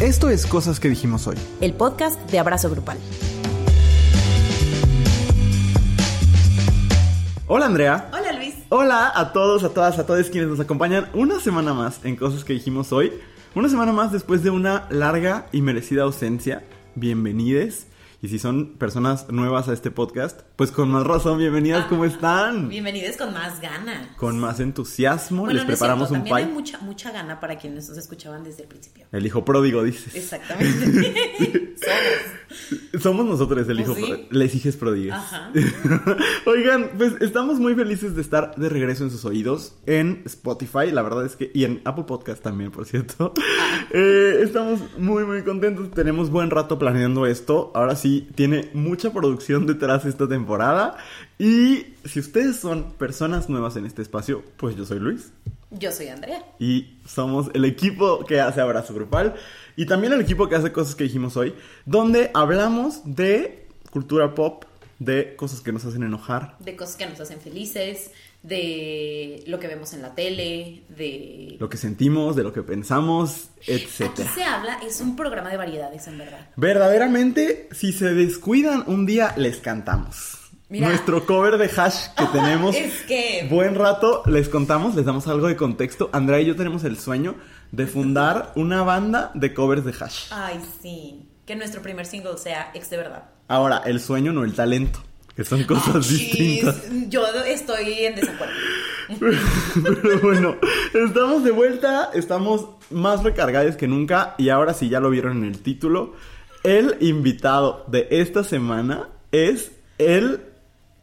[0.00, 1.36] Esto es Cosas que dijimos hoy.
[1.60, 2.96] El podcast de Abrazo Grupal.
[7.46, 8.10] Hola Andrea.
[8.10, 8.54] Hola Luis.
[8.70, 12.44] Hola a todos, a todas, a todos quienes nos acompañan una semana más en Cosas
[12.44, 13.12] que dijimos hoy.
[13.54, 16.64] Una semana más después de una larga y merecida ausencia.
[16.94, 17.86] Bienvenides.
[18.22, 22.68] Y si son personas nuevas a este podcast, pues con más razón, bienvenidas, ¿cómo están?
[22.68, 24.08] Bienvenidos con más ganas.
[24.18, 26.44] Con más entusiasmo, Bueno, les no preparamos cierto, un También pie.
[26.44, 29.06] hay mucha, mucha gana para quienes nos escuchaban desde el principio.
[29.10, 30.14] El hijo pródigo, dices.
[30.14, 31.76] Exactamente.
[31.80, 33.02] Somos.
[33.02, 34.02] Somos nosotros el Pues hijo sí.
[34.02, 34.28] pródigo.
[34.32, 35.16] Les hijes pródigos.
[35.16, 35.50] Ajá.
[36.44, 41.00] Oigan, pues estamos muy felices de estar de regreso en sus oídos en Spotify, la
[41.00, 43.32] verdad es que, y en Apple Podcast también, por cierto.
[43.92, 47.72] Eh, estamos muy, muy contentos, tenemos buen rato planeando esto.
[47.74, 50.96] Ahora sí, tiene mucha producción detrás esta temporada.
[51.38, 55.32] Y si ustedes son personas nuevas en este espacio, pues yo soy Luis.
[55.70, 56.44] Yo soy Andrea.
[56.58, 59.34] Y somos el equipo que hace Abrazo Grupal
[59.76, 61.54] y también el equipo que hace cosas que dijimos hoy,
[61.86, 64.64] donde hablamos de cultura pop,
[64.98, 66.56] de cosas que nos hacen enojar.
[66.58, 68.10] De cosas que nos hacen felices,
[68.42, 71.56] de lo que vemos en la tele, de...
[71.58, 74.26] Lo que sentimos, de lo que pensamos, Aquí etc.
[74.34, 76.48] se habla, es un programa de variedades en verdad.
[76.56, 80.38] Verdaderamente, si se descuidan un día, les cantamos.
[80.70, 80.88] Mira.
[80.88, 83.46] Nuestro cover de hash que tenemos Es que...
[83.50, 86.08] buen rato, les contamos, les damos algo de contexto.
[86.12, 87.34] Andrea y yo tenemos el sueño
[87.72, 90.28] de fundar una banda de covers de hash.
[90.30, 91.28] Ay, sí.
[91.44, 93.24] Que nuestro primer single sea ex de verdad.
[93.48, 95.02] Ahora, el sueño no el talento,
[95.40, 96.82] que son cosas Chis, distintas.
[97.08, 98.52] Yo estoy en desacuerdo.
[100.02, 100.56] Pero bueno,
[100.92, 105.44] estamos de vuelta, estamos más recargados que nunca y ahora sí ya lo vieron en
[105.44, 106.14] el título,
[106.62, 110.42] el invitado de esta semana es el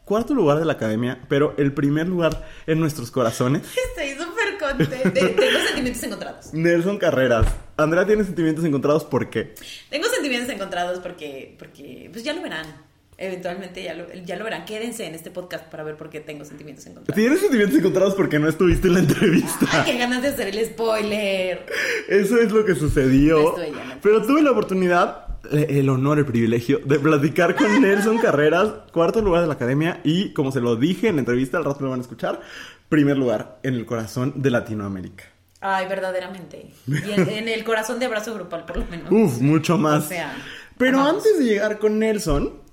[0.04, 3.62] cuarto lugar de la academia, pero el primer lugar en nuestros corazones.
[3.88, 5.12] Estoy súper contenta.
[5.12, 6.54] Tengo sentimientos encontrados.
[6.54, 7.48] Nelson Carreras.
[7.76, 9.56] Andrea tiene sentimientos encontrados, ¿por qué?
[9.90, 12.87] Tengo sentimientos encontrados porque, porque pues ya lo verán.
[13.20, 14.64] Eventualmente ya lo, ya lo verán.
[14.64, 17.16] Quédense en este podcast para ver por qué tengo sentimientos encontrados.
[17.20, 19.84] Tienes sentimientos encontrados porque no estuviste en la entrevista.
[19.84, 21.66] Qué ganas de hacer el spoiler.
[22.08, 23.56] Eso es lo que sucedió.
[23.56, 28.18] No ya Pero tuve la oportunidad, eh, el honor, el privilegio de platicar con Nelson
[28.22, 31.64] Carreras, cuarto lugar de la academia y como se lo dije en la entrevista, al
[31.64, 32.40] rato lo van a escuchar,
[32.88, 35.24] primer lugar en el corazón de Latinoamérica.
[35.60, 36.70] Ay, verdaderamente.
[36.86, 39.10] Y en, en el corazón de abrazo grupal, por lo menos.
[39.10, 40.04] Uf, mucho más.
[40.04, 40.36] O sea,
[40.78, 41.16] Pero amamos.
[41.26, 42.67] antes de llegar con Nelson,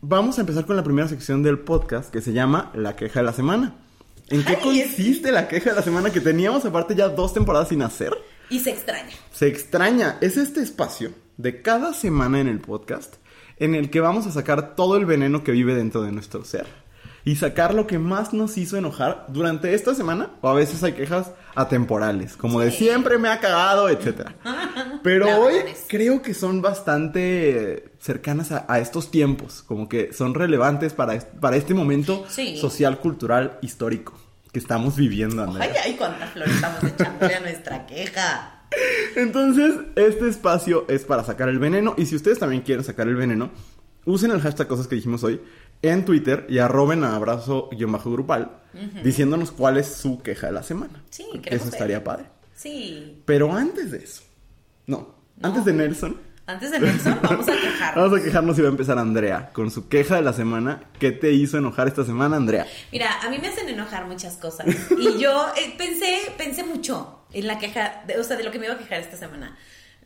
[0.00, 3.26] vamos a empezar con la primera sección del podcast que se llama La queja de
[3.26, 3.74] la semana.
[4.28, 7.32] ¿En qué Ay, es- consiste la queja de la semana que teníamos aparte ya dos
[7.32, 8.12] temporadas sin hacer?
[8.50, 9.10] Y se extraña.
[9.32, 10.18] Se extraña.
[10.20, 13.16] Es este espacio de cada semana en el podcast
[13.58, 16.66] en el que vamos a sacar todo el veneno que vive dentro de nuestro ser.
[17.28, 20.30] Y sacar lo que más nos hizo enojar durante esta semana.
[20.40, 24.30] O a veces hay quejas atemporales, como de siempre me ha cagado, etc.
[25.02, 25.54] Pero hoy
[25.88, 29.62] creo que son bastante cercanas a, a estos tiempos.
[29.62, 32.56] Como que son relevantes para, est- para este momento Sí.
[32.56, 34.14] social, cultural, histórico
[34.52, 35.70] que estamos viviendo, Andrea.
[35.70, 38.62] Ay, ay, cuántas flores estamos echándole a nuestra queja.
[39.16, 41.94] Entonces, este espacio es para sacar el veneno.
[41.98, 43.50] Y si ustedes también quieren sacar el veneno,
[44.06, 45.40] usen el hashtag cosas que dijimos hoy
[45.82, 48.52] en Twitter y arroben a abrazo-grupal
[49.02, 51.02] diciéndonos cuál es su queja de la semana.
[51.10, 52.26] Sí, queremos Eso estaría padre.
[52.54, 53.22] Sí.
[53.24, 54.22] Pero antes de eso,
[54.86, 55.48] no, No.
[55.48, 57.94] antes de Nelson, Antes de Nelson, vamos a quejarnos.
[58.10, 60.84] vamos a quejarnos y va a empezar Andrea con su queja de la semana.
[60.98, 62.66] ¿Qué te hizo enojar esta semana, Andrea?
[62.90, 64.66] Mira, a mí me hacen enojar muchas cosas.
[64.98, 68.58] Y yo eh, pensé, pensé mucho en la queja, de- o sea, de lo que
[68.58, 69.56] me iba a quejar esta semana.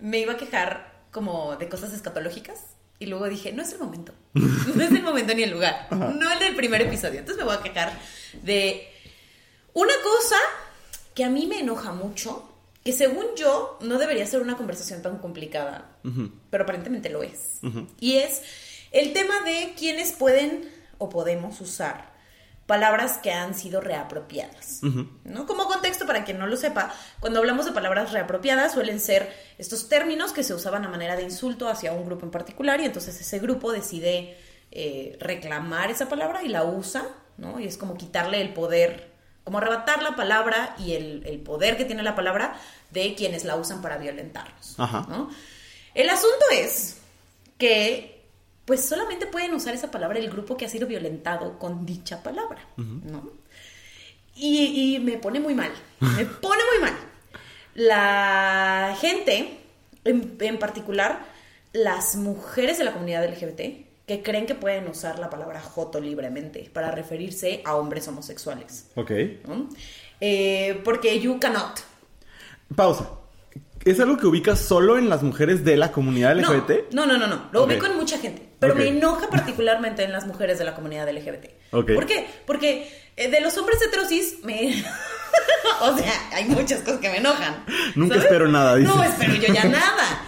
[0.01, 2.72] Me iba a quejar como de cosas escatológicas.
[3.03, 4.15] Y luego dije, no es el momento.
[4.35, 5.89] No es el momento ni el lugar.
[5.91, 7.19] No el del primer episodio.
[7.19, 7.93] Entonces me voy a quejar
[8.43, 8.89] de
[9.75, 10.37] una cosa
[11.15, 12.49] que a mí me enoja mucho.
[12.85, 15.97] Que según yo no debería ser una conversación tan complicada.
[16.51, 17.59] Pero aparentemente lo es.
[17.99, 18.43] Y es
[18.93, 22.12] el tema de quienes pueden o podemos usar
[22.73, 24.81] palabras que han sido reapropiadas.
[25.25, 25.47] ¿no?
[25.47, 26.91] Como contexto, para quien no lo sepa,
[27.21, 31.23] cuando hablamos de palabras reapropiadas suelen ser estos términos que se usaban a manera de
[31.23, 34.39] insulto hacia un grupo en particular y entonces ese grupo decide
[34.71, 37.61] eh, reclamar esa palabra y la usa, ¿no?
[37.61, 39.11] Y es como quitarle el poder,
[39.45, 42.59] como arrebatar la palabra y el, el poder que tiene la palabra
[42.91, 44.81] de quienes la usan para violentarnos.
[44.81, 45.05] Ajá.
[45.11, 45.29] ¿no?
[45.93, 46.97] El asunto es
[47.59, 48.12] que
[48.65, 52.61] pues solamente pueden usar esa palabra el grupo que ha sido violentado con dicha palabra,
[52.77, 53.31] ¿no?
[54.35, 56.97] Y, y me pone muy mal, me pone muy mal.
[57.75, 59.59] La gente,
[60.05, 61.27] en, en particular
[61.73, 63.61] las mujeres de la comunidad LGBT,
[64.07, 68.87] que creen que pueden usar la palabra joto libremente para referirse a hombres homosexuales.
[68.95, 69.11] Ok.
[69.47, 69.69] ¿no?
[70.21, 71.81] Eh, porque you cannot.
[72.75, 73.22] Pausa.
[73.85, 76.93] ¿Es algo que ubicas solo en las mujeres de la comunidad LGBT?
[76.93, 77.49] No, no, no, no.
[77.51, 78.49] Lo ubico en mucha gente.
[78.61, 81.47] Pero me enoja particularmente en las mujeres de la comunidad LGBT.
[81.73, 81.93] Ok.
[81.95, 82.29] ¿Por qué?
[82.47, 84.85] Porque eh, de los hombres heterosis me.
[85.81, 87.65] o sea, hay muchas cosas que me enojan.
[87.97, 88.95] Nunca espero nada, dices.
[88.95, 90.23] No espero yo ya nada.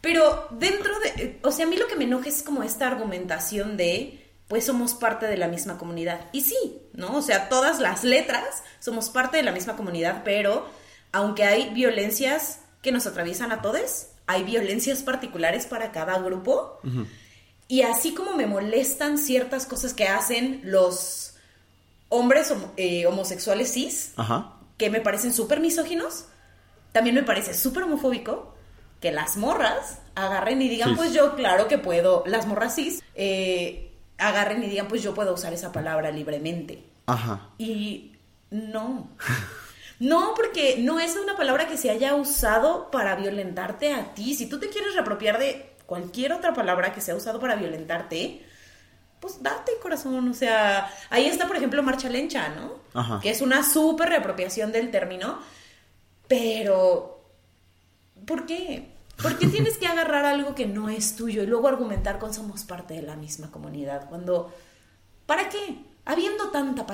[0.00, 1.40] Pero dentro de.
[1.42, 4.18] O sea, a mí lo que me enoja es como esta argumentación de.
[4.46, 6.28] Pues somos parte de la misma comunidad.
[6.32, 7.16] Y sí, ¿no?
[7.16, 10.68] O sea, todas las letras somos parte de la misma comunidad, pero
[11.10, 16.80] aunque hay violencias que nos atraviesan a todos, hay violencias particulares para cada grupo.
[17.68, 21.34] Y así como me molestan ciertas cosas que hacen los
[22.08, 24.56] hombres eh, homosexuales cis, Ajá.
[24.76, 26.26] que me parecen súper misóginos,
[26.92, 28.54] también me parece súper homofóbico
[29.00, 33.92] que las morras agarren y digan, pues yo claro que puedo, las morras cis, eh,
[34.18, 36.84] agarren y digan, pues yo puedo usar esa palabra libremente.
[37.06, 37.48] Ajá.
[37.58, 38.12] Y
[38.50, 39.08] no.
[40.02, 44.34] No, porque no es una palabra que se haya usado para violentarte a ti.
[44.34, 48.44] Si tú te quieres reapropiar de cualquier otra palabra que se ha usado para violentarte,
[49.20, 50.28] pues date corazón.
[50.28, 52.80] O sea, ahí está, por ejemplo, marcha lencha, ¿no?
[53.00, 53.20] Ajá.
[53.20, 55.38] Que es una súper reapropiación del término.
[56.26, 57.24] Pero,
[58.26, 58.88] ¿por qué?
[59.22, 62.64] ¿Por qué tienes que agarrar algo que no es tuyo y luego argumentar con somos
[62.64, 64.08] parte de la misma comunidad?
[64.08, 64.52] Cuando,
[65.26, 65.76] ¿para qué?
[66.04, 66.88] Habiendo tanta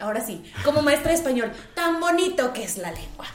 [0.00, 3.26] ahora sí, como maestra de español, tan bonito que es la lengua,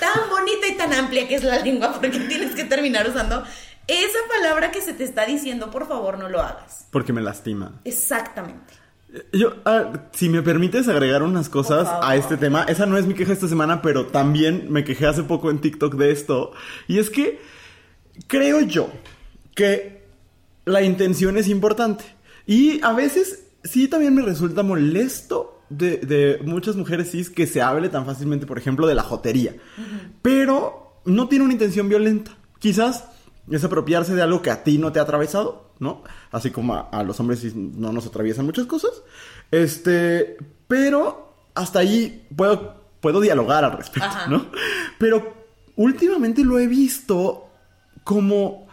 [0.00, 3.44] tan bonita y tan amplia que es la lengua, porque tienes que terminar usando
[3.86, 6.86] esa palabra que se te está diciendo, por favor, no lo hagas.
[6.90, 7.80] Porque me lastima.
[7.84, 8.74] Exactamente.
[9.32, 13.14] Yo, ah, si me permites agregar unas cosas a este tema, esa no es mi
[13.14, 16.52] queja esta semana, pero también me quejé hace poco en TikTok de esto.
[16.88, 17.40] Y es que
[18.26, 18.90] creo yo
[19.54, 20.04] que
[20.64, 22.04] la intención es importante.
[22.46, 27.62] Y a veces sí también me resulta molesto de, de muchas mujeres cis que se
[27.62, 29.54] hable tan fácilmente, por ejemplo, de la jotería.
[30.22, 32.36] Pero no tiene una intención violenta.
[32.58, 33.04] Quizás
[33.50, 36.02] es apropiarse de algo que a ti no te ha atravesado, ¿no?
[36.30, 38.92] Así como a, a los hombres cis no nos atraviesan muchas cosas.
[39.50, 44.26] Este, pero hasta ahí puedo, puedo dialogar al respecto, Ajá.
[44.28, 44.46] ¿no?
[44.98, 45.34] Pero
[45.76, 47.48] últimamente lo he visto
[48.02, 48.66] como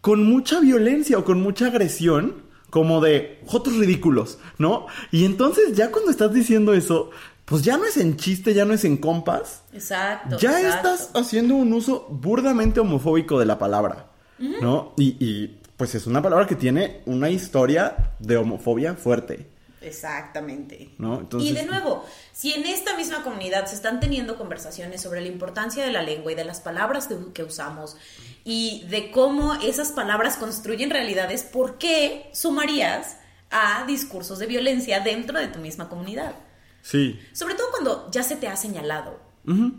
[0.00, 4.86] con mucha violencia o con mucha agresión, como de jotos ridículos, ¿no?
[5.10, 7.10] Y entonces ya cuando estás diciendo eso,
[7.44, 10.38] pues ya no es en chiste, ya no es en compas, Exacto.
[10.38, 10.88] ya exacto.
[10.88, 14.06] estás haciendo un uso burdamente homofóbico de la palabra,
[14.38, 14.94] ¿no?
[14.96, 19.49] Y, y, pues es una palabra que tiene una historia de homofobia fuerte,
[19.80, 20.90] Exactamente.
[20.98, 21.20] ¿no?
[21.20, 25.28] Entonces, y de nuevo, si en esta misma comunidad se están teniendo conversaciones sobre la
[25.28, 27.96] importancia de la lengua y de las palabras que, usamos
[28.44, 33.16] y de cómo esas palabras construyen realidades, ¿por qué sumarías
[33.50, 36.34] a discursos de violencia dentro de tu misma comunidad?
[36.82, 37.18] Sí.
[37.32, 39.18] Sobre todo cuando ya se te ha señalado.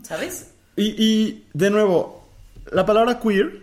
[0.02, 0.52] ¿sabes?
[0.76, 2.28] Y, y, de nuevo,
[2.72, 3.62] la palabra queer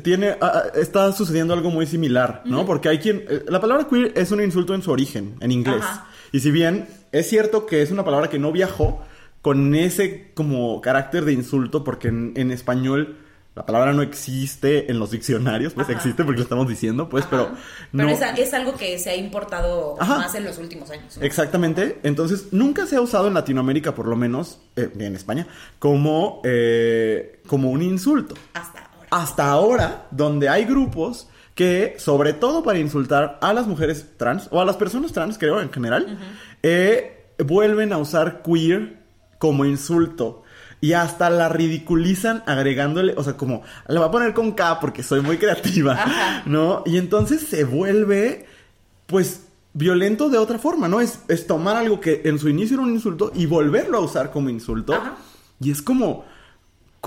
[0.00, 2.64] tiene, ah, está sucediendo algo muy similar, ¿no?
[2.66, 5.82] Porque hay quien, eh, la palabra queer es un insulto en su origen, en inglés.
[5.82, 6.06] Ajá.
[6.32, 9.02] Y si bien es cierto que es una palabra que no viajó
[9.42, 13.16] con ese como carácter de insulto, porque en, en español
[13.54, 15.96] la palabra no existe en los diccionarios, pues Ajá.
[15.96, 17.30] existe porque lo estamos diciendo, pues, Ajá.
[17.30, 17.50] pero
[17.90, 18.08] Pero no.
[18.10, 21.16] es, a- es algo que se ha importado más en los últimos años.
[21.16, 21.24] ¿no?
[21.24, 21.98] Exactamente.
[22.04, 25.48] Entonces, nunca se ha usado en Latinoamérica, por lo menos, eh, en España,
[25.80, 28.34] como, eh, como un insulto.
[28.54, 28.87] Hasta.
[29.10, 34.60] Hasta ahora, donde hay grupos que, sobre todo para insultar a las mujeres trans, o
[34.60, 36.18] a las personas trans, creo, en general,
[36.62, 39.02] eh, vuelven a usar queer
[39.38, 40.44] como insulto.
[40.80, 45.02] Y hasta la ridiculizan agregándole, o sea, como, la voy a poner con K porque
[45.02, 46.42] soy muy creativa, Ajá.
[46.46, 46.84] ¿no?
[46.86, 48.46] Y entonces se vuelve,
[49.06, 51.00] pues, violento de otra forma, ¿no?
[51.00, 54.30] Es, es tomar algo que en su inicio era un insulto y volverlo a usar
[54.30, 54.94] como insulto.
[54.94, 55.16] Ajá.
[55.60, 56.24] Y es como,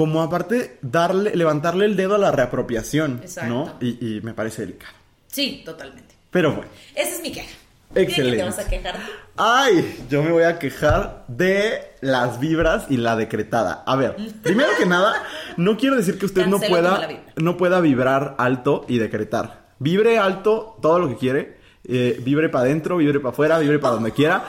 [0.02, 3.54] como aparte, darle, levantarle el dedo a la reapropiación, Exacto.
[3.54, 3.74] ¿no?
[3.80, 4.94] Y, y me parece delicado.
[5.28, 6.16] Sí, totalmente.
[6.32, 6.72] Pero bueno.
[6.96, 7.56] Esa es mi queja.
[7.92, 8.38] ¿De qué Excelente.
[8.38, 9.00] te vas a quejar?
[9.38, 13.84] Ay, yo me voy a quejar de las vibras y la decretada.
[13.86, 15.22] A ver, primero que nada,
[15.58, 19.68] no quiero decir que usted no Cancelo pueda, no pueda vibrar alto y decretar.
[19.78, 21.61] Vibre alto todo lo que quiere.
[21.84, 24.46] Eh, vibre para adentro, vibre para afuera, vibre para donde quiera.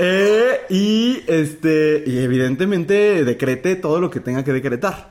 [0.00, 5.10] Eh, y este, y evidentemente decrete todo lo que tenga que decretar.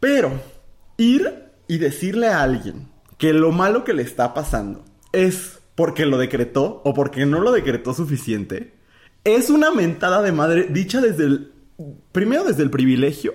[0.00, 0.32] Pero
[0.96, 6.18] ir y decirle a alguien que lo malo que le está pasando es porque lo
[6.18, 8.74] decretó o porque no lo decretó suficiente,
[9.24, 11.52] es una mentada de madre dicha desde el...
[12.10, 13.34] Primero desde el privilegio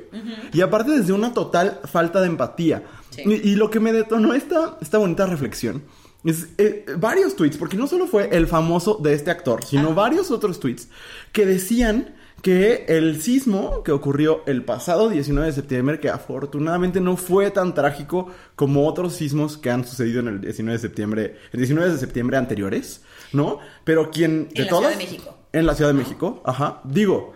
[0.52, 2.84] y aparte desde una total falta de empatía.
[3.10, 3.22] Sí.
[3.26, 5.82] Y, y lo que me detonó esta, esta bonita reflexión
[6.24, 10.32] es eh, varios tweets, porque no solo fue el famoso de este actor, sino varios
[10.32, 10.88] otros tweets
[11.32, 17.16] que decían que el sismo que ocurrió el pasado 19 de septiembre, que afortunadamente no
[17.16, 21.60] fue tan trágico como otros sismos que han sucedido en el 19 de septiembre, el
[21.60, 23.02] 19 de septiembre anteriores,
[23.32, 23.60] ¿no?
[23.86, 25.38] Pero quien de en la Ciudad de México.
[25.54, 26.82] En la Ciudad de México, ajá.
[26.84, 27.34] Digo,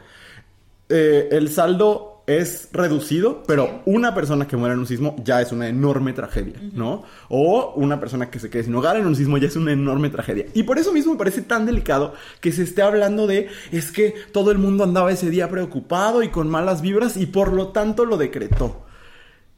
[0.89, 5.53] eh, el saldo es reducido, pero una persona que muera en un sismo ya es
[5.53, 7.03] una enorme tragedia, ¿no?
[7.29, 10.10] O una persona que se quede sin hogar en un sismo ya es una enorme
[10.10, 10.46] tragedia.
[10.53, 14.13] Y por eso mismo me parece tan delicado que se esté hablando de es que
[14.34, 18.03] todo el mundo andaba ese día preocupado y con malas vibras y por lo tanto
[18.03, 18.86] lo decretó.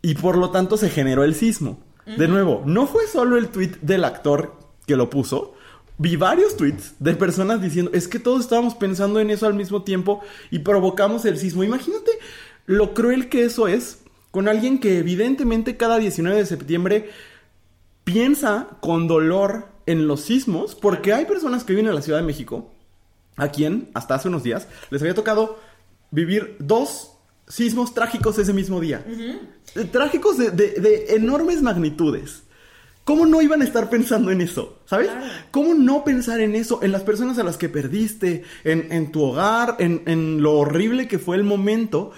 [0.04, 1.80] Y por lo tanto se generó el sismo.
[2.06, 4.56] De nuevo, no fue solo el tweet del actor
[4.88, 5.54] que lo puso,
[6.00, 9.84] vi varios tweets de personas diciendo, es que todos estábamos pensando en eso al mismo
[9.84, 11.64] tiempo y provocamos el sismo.
[11.64, 12.12] Imagínate
[12.70, 13.98] lo cruel que eso es
[14.30, 17.10] con alguien que evidentemente cada 19 de septiembre
[18.04, 22.28] piensa con dolor en los sismos, porque hay personas que viven en la Ciudad de
[22.28, 22.72] México,
[23.38, 25.60] a quien hasta hace unos días les había tocado
[26.12, 27.14] vivir dos
[27.48, 29.04] sismos trágicos ese mismo día.
[29.92, 32.44] Trágicos de, enormes magnitudes.
[33.04, 34.78] ¿Cómo no iban a estar pensando en eso?
[34.86, 35.10] ¿Sabes?
[35.50, 36.84] ¿Cómo no pensar en eso?
[36.84, 41.18] En las personas a las que perdiste, en, tu hogar, en, en, lo horrible que
[41.18, 42.12] fue el momento.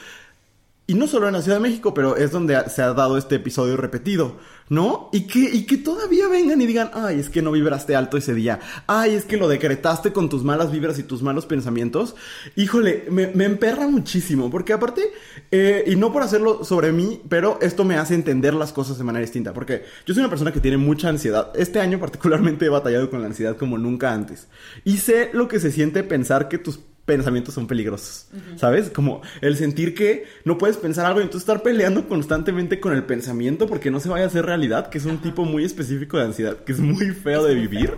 [0.91, 3.35] Y no solo en la Ciudad de México, pero es donde se ha dado este
[3.35, 4.35] episodio repetido,
[4.67, 5.07] ¿no?
[5.13, 8.33] Y que, y que todavía vengan y digan, ay, es que no vibraste alto ese
[8.33, 12.13] día, ay, es que lo decretaste con tus malas vibras y tus malos pensamientos.
[12.57, 15.13] Híjole, me, me emperra muchísimo, porque aparte,
[15.49, 19.05] eh, y no por hacerlo sobre mí, pero esto me hace entender las cosas de
[19.05, 21.53] manera distinta, porque yo soy una persona que tiene mucha ansiedad.
[21.55, 24.49] Este año particularmente he batallado con la ansiedad como nunca antes.
[24.83, 28.89] Y sé lo que se siente pensar que tus pensamientos son peligrosos, ¿sabes?
[28.89, 33.03] Como el sentir que no puedes pensar algo y entonces estar peleando constantemente con el
[33.03, 36.25] pensamiento porque no se vaya a hacer realidad, que es un tipo muy específico de
[36.25, 37.95] ansiedad, que es muy feo de vivir.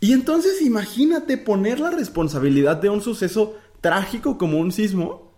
[0.00, 5.32] Y entonces imagínate poner la responsabilidad de un suceso trágico como un sismo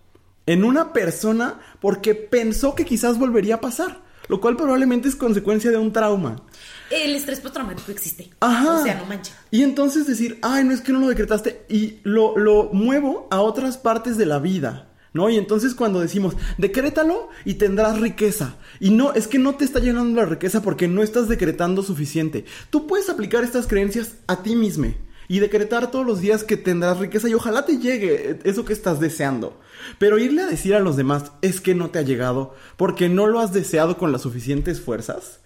[0.47, 5.71] en una persona porque pensó que quizás volvería a pasar, lo cual probablemente es consecuencia
[5.71, 6.43] de un trauma.
[6.91, 8.31] El estrés postraumático existe.
[8.41, 8.81] Ajá.
[8.81, 9.33] O sea, no mancha.
[9.51, 13.41] Y entonces decir, ay, no es que no lo decretaste y lo, lo muevo a
[13.41, 14.93] otras partes de la vida.
[15.13, 15.31] ¿No?
[15.31, 18.57] Y entonces cuando decimos, decrétalo y tendrás riqueza.
[18.81, 22.45] Y no, es que no te está llenando la riqueza porque no estás decretando suficiente.
[22.69, 24.93] Tú puedes aplicar estas creencias a ti mismo
[25.29, 29.01] y decretar todos los días que tendrás riqueza y ojalá te llegue eso que estás
[29.01, 29.59] deseando.
[29.99, 33.27] Pero irle a decir a los demás es que no te ha llegado porque no
[33.27, 35.41] lo has deseado con las suficientes fuerzas.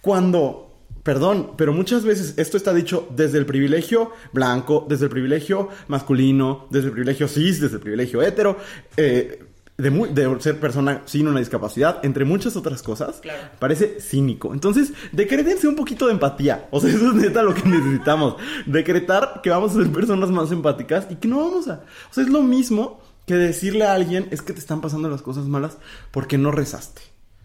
[0.00, 0.67] Cuando
[1.02, 6.66] Perdón, pero muchas veces esto está dicho desde el privilegio blanco, desde el privilegio masculino,
[6.70, 8.56] desde el privilegio cis, desde el privilegio hetero,
[8.96, 9.44] eh,
[9.78, 13.20] de, ser persona sin una discapacidad, entre muchas otras cosas,
[13.60, 14.52] parece cínico.
[14.52, 16.66] Entonces, decrétense un poquito de empatía.
[16.72, 18.34] O sea, eso es neta lo que necesitamos.
[18.66, 21.84] Decretar que vamos a ser personas más empáticas y que no vamos a...
[22.10, 25.22] O sea, es lo mismo que decirle a alguien, es que te están pasando las
[25.22, 25.78] cosas malas
[26.10, 27.02] porque no rezaste,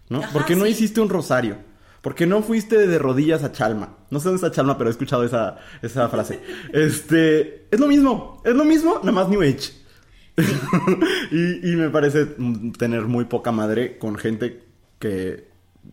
[0.08, 0.22] ¿no?
[0.32, 1.58] porque no hiciste un rosario.
[2.04, 3.96] Porque no fuiste de rodillas a Chalma.
[4.10, 6.38] No sé dónde está Chalma, pero he escuchado esa, esa frase.
[6.74, 9.72] Este, es lo mismo, es lo mismo, nada más New Age.
[11.32, 12.26] y, y, me parece
[12.78, 14.64] tener muy poca madre con gente
[14.98, 15.48] que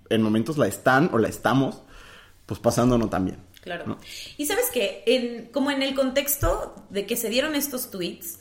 [0.09, 1.81] en momentos la están o la estamos,
[2.45, 3.37] pues pasándonos también.
[3.61, 3.97] Claro.
[4.35, 8.39] Y sabes que, en, como en el contexto de que se dieron estos tweets,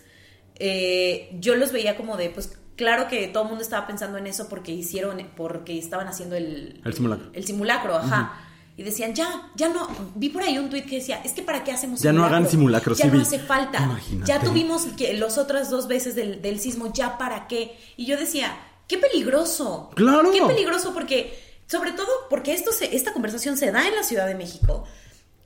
[0.57, 4.27] eh, yo los veía como de, pues claro que todo el mundo estaba pensando en
[4.27, 7.31] eso porque hicieron, porque estaban haciendo el, el simulacro.
[7.33, 8.47] El, simulacro, ajá.
[8.77, 11.63] Y decían, ya, ya no, vi por ahí un tuit que decía, es que para
[11.63, 14.01] qué hacemos Ya no hagan simulacros, Ya no hace falta.
[14.25, 17.77] Ya tuvimos que los otras dos veces del, del sismo, ya para qué.
[17.99, 18.57] Y yo decía,
[18.89, 19.91] qué peligroso.
[19.95, 20.33] Claro.
[20.33, 24.27] Qué peligroso porque, sobre todo porque esto se, esta conversación se da en la Ciudad
[24.27, 24.85] de México.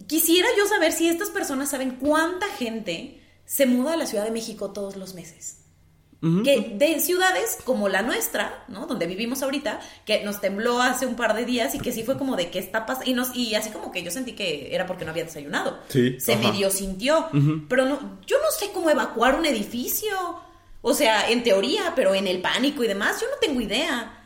[0.06, 4.30] Quisiera yo saber si estas personas saben cuánta gente se muda a la Ciudad de
[4.30, 5.63] México todos los meses
[6.42, 8.86] que de ciudades como la nuestra, ¿no?
[8.86, 12.16] Donde vivimos ahorita, que nos tembló hace un par de días y que sí fue
[12.16, 13.10] como de qué está pasando.
[13.10, 15.78] Y, nos, y así como que yo sentí que era porque no había desayunado.
[15.88, 16.18] Sí.
[16.20, 17.28] Se medio sintió.
[17.68, 20.16] Pero no, yo no sé cómo evacuar un edificio.
[20.80, 24.20] O sea, en teoría, pero en el pánico y demás, yo no tengo idea.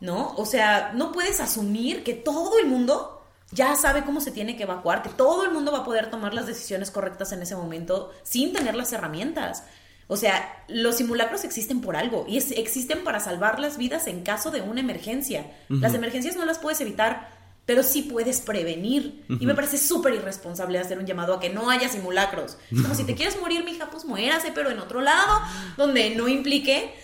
[0.00, 0.34] ¿No?
[0.36, 3.14] O sea, no puedes asumir que todo el mundo
[3.52, 6.34] ya sabe cómo se tiene que evacuar, que todo el mundo va a poder tomar
[6.34, 9.64] las decisiones correctas en ese momento sin tener las herramientas.
[10.06, 14.50] O sea, los simulacros existen por algo y existen para salvar las vidas en caso
[14.50, 15.46] de una emergencia.
[15.68, 17.30] Las emergencias no las puedes evitar,
[17.66, 19.24] pero sí puedes prevenir.
[19.40, 22.58] Y me parece súper irresponsable hacer un llamado a que no haya simulacros.
[22.82, 25.40] como si te quieres morir, mija, pues muérase, pero en otro lado,
[25.76, 26.94] donde no implique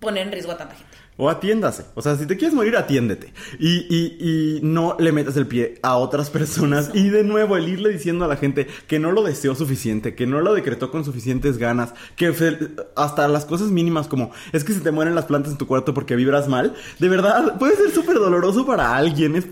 [0.00, 0.96] poner en riesgo a tanta gente.
[1.16, 1.84] O atiéndase.
[1.94, 3.34] O sea, si te quieres morir, atiéndete.
[3.58, 6.92] Y, y, y no le metas el pie a otras personas.
[6.94, 10.26] Y de nuevo, el irle diciendo a la gente que no lo deseó suficiente, que
[10.26, 12.34] no lo decretó con suficientes ganas, que
[12.96, 15.92] hasta las cosas mínimas como es que se te mueren las plantas en tu cuarto
[15.92, 19.36] porque vibras mal, de verdad puede ser súper doloroso para alguien.
[19.36, 19.46] Es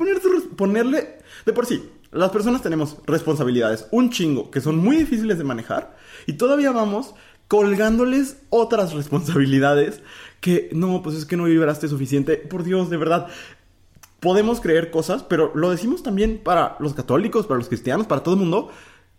[0.56, 1.86] ponerle de por sí.
[2.10, 5.94] Las personas tenemos responsabilidades, un chingo, que son muy difíciles de manejar.
[6.26, 7.14] Y todavía vamos
[7.48, 10.02] colgándoles otras responsabilidades
[10.40, 12.37] que no, pues es que no vibraste suficiente.
[12.37, 13.28] Por Dios, de verdad.
[14.21, 18.35] Podemos creer cosas, pero lo decimos también para los católicos, para los cristianos, para todo
[18.35, 18.71] el mundo.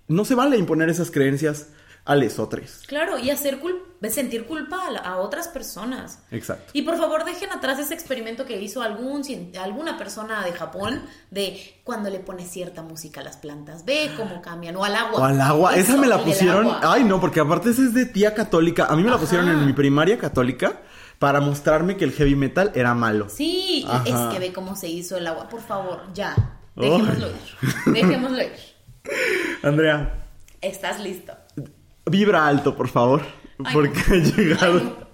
[0.07, 1.69] No se vale imponer esas creencias
[2.09, 2.81] a lesotres.
[2.87, 3.59] Claro, y hacer
[4.09, 6.19] sentir culpa a, otras personas.
[6.31, 6.71] Exacto.
[6.73, 9.21] Y por favor dejen atrás ese experimento que hizo algún,
[9.61, 14.41] alguna persona de Japón de cuando le pones cierta música a las plantas, ve cómo
[14.41, 15.19] cambian, o al agua.
[15.19, 18.33] O al agua, esa me la pusieron, ay no, porque aparte esa es de tía
[18.33, 20.81] católica, a mí me la pusieron en mi primaria católica
[21.19, 23.27] para mostrarme que el heavy metal era malo.
[23.29, 25.49] Sí, es que ve cómo se hizo el agua.
[25.49, 26.35] Por favor, ya.
[26.75, 27.33] Dejémoslo ir.
[27.93, 28.51] Dejémoslo ir.
[29.61, 30.25] Andrea.
[30.61, 31.33] ¿Estás listo?
[32.05, 33.21] Vibra alto, por favor.
[33.73, 35.09] porque ha llegado.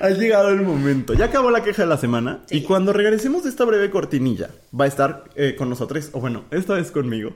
[0.00, 1.14] Ha llegado el momento.
[1.14, 2.40] Ya acabó la queja de la semana.
[2.50, 6.44] Y cuando regresemos de esta breve cortinilla, va a estar eh, con nosotros, o bueno,
[6.50, 7.30] esta vez conmigo.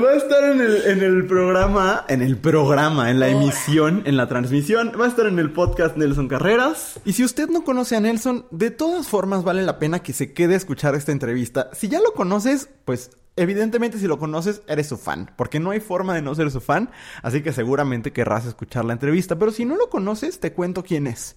[0.00, 4.16] Va a estar en el, en el programa, en el programa, en la emisión, en
[4.16, 4.92] la transmisión.
[4.98, 6.98] Va a estar en el podcast Nelson Carreras.
[7.04, 10.32] Y si usted no conoce a Nelson, de todas formas vale la pena que se
[10.32, 11.68] quede a escuchar esta entrevista.
[11.74, 15.80] Si ya lo conoces, pues Evidentemente, si lo conoces, eres su fan, porque no hay
[15.80, 16.90] forma de no ser su fan,
[17.22, 21.06] así que seguramente querrás escuchar la entrevista, pero si no lo conoces, te cuento quién
[21.06, 21.36] es.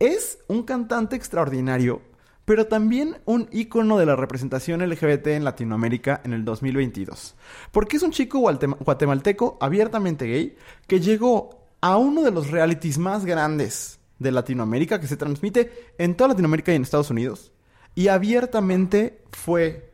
[0.00, 2.02] Es un cantante extraordinario
[2.48, 7.34] pero también un ícono de la representación LGBT en Latinoamérica en el 2022.
[7.72, 13.26] Porque es un chico guatemalteco abiertamente gay que llegó a uno de los realities más
[13.26, 17.52] grandes de Latinoamérica que se transmite en toda Latinoamérica y en Estados Unidos.
[17.94, 19.92] Y abiertamente fue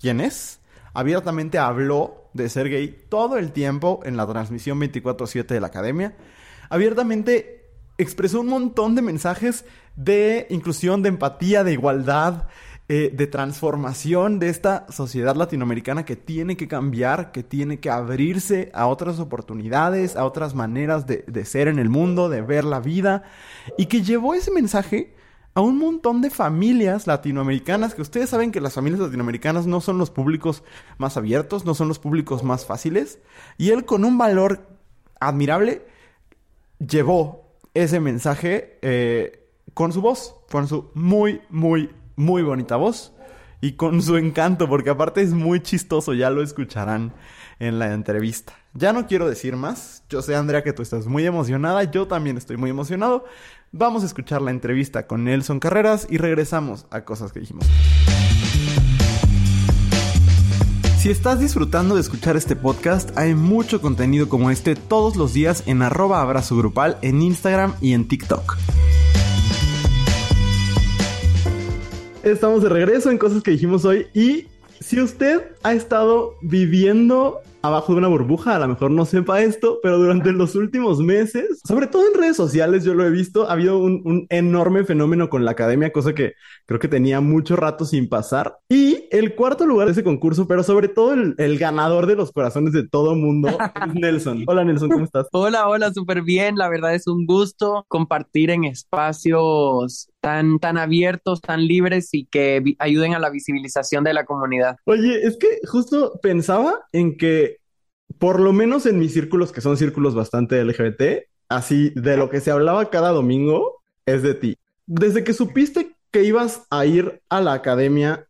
[0.00, 0.60] quien es,
[0.94, 6.14] abiertamente habló de ser gay todo el tiempo en la transmisión 24/7 de la academia.
[6.70, 7.55] Abiertamente
[7.98, 9.64] expresó un montón de mensajes
[9.96, 12.44] de inclusión, de empatía, de igualdad,
[12.88, 18.70] eh, de transformación de esta sociedad latinoamericana que tiene que cambiar, que tiene que abrirse
[18.74, 22.78] a otras oportunidades, a otras maneras de, de ser en el mundo, de ver la
[22.78, 23.24] vida,
[23.76, 25.16] y que llevó ese mensaje
[25.54, 29.98] a un montón de familias latinoamericanas, que ustedes saben que las familias latinoamericanas no son
[29.98, 30.62] los públicos
[30.96, 33.18] más abiertos, no son los públicos más fáciles,
[33.58, 34.68] y él con un valor
[35.18, 35.86] admirable
[36.78, 37.45] llevó
[37.82, 43.12] ese mensaje eh, con su voz, con su muy, muy, muy bonita voz
[43.60, 47.12] y con su encanto, porque aparte es muy chistoso, ya lo escucharán
[47.58, 48.54] en la entrevista.
[48.74, 52.36] Ya no quiero decir más, yo sé Andrea que tú estás muy emocionada, yo también
[52.36, 53.24] estoy muy emocionado.
[53.72, 57.66] Vamos a escuchar la entrevista con Nelson Carreras y regresamos a cosas que dijimos.
[61.06, 65.62] Si estás disfrutando de escuchar este podcast, hay mucho contenido como este todos los días
[65.66, 68.56] en arroba abrazo grupal en Instagram y en TikTok.
[72.24, 74.48] Estamos de regreso en cosas que dijimos hoy y
[74.80, 79.78] si usted ha estado viviendo abajo de una burbuja, a lo mejor no sepa esto,
[79.82, 83.52] pero durante los últimos meses, sobre todo en redes sociales, yo lo he visto, ha
[83.52, 86.34] habido un, enorme fenómeno con la academia, cosa que
[86.66, 88.58] creo que tenía mucho rato sin pasar.
[88.68, 92.72] Y el cuarto lugar de ese concurso, pero sobre todo el, ganador de los corazones
[92.72, 93.48] de todo mundo,
[93.86, 94.44] es Nelson.
[94.46, 95.26] Hola Nelson, ¿cómo estás?
[95.32, 96.56] Hola, hola, súper bien.
[96.56, 102.60] La verdad es un gusto compartir en espacios tan, tan abiertos, tan libres y que
[102.80, 104.76] ayuden a la visibilización de la comunidad.
[104.84, 107.58] Oye, es que justo pensaba en que
[108.18, 112.40] por lo menos en mis círculos, que son círculos bastante LGBT, así de lo que
[112.40, 114.56] se hablaba cada domingo es de ti.
[114.86, 118.26] Desde que supiste que ibas a ir a la academia,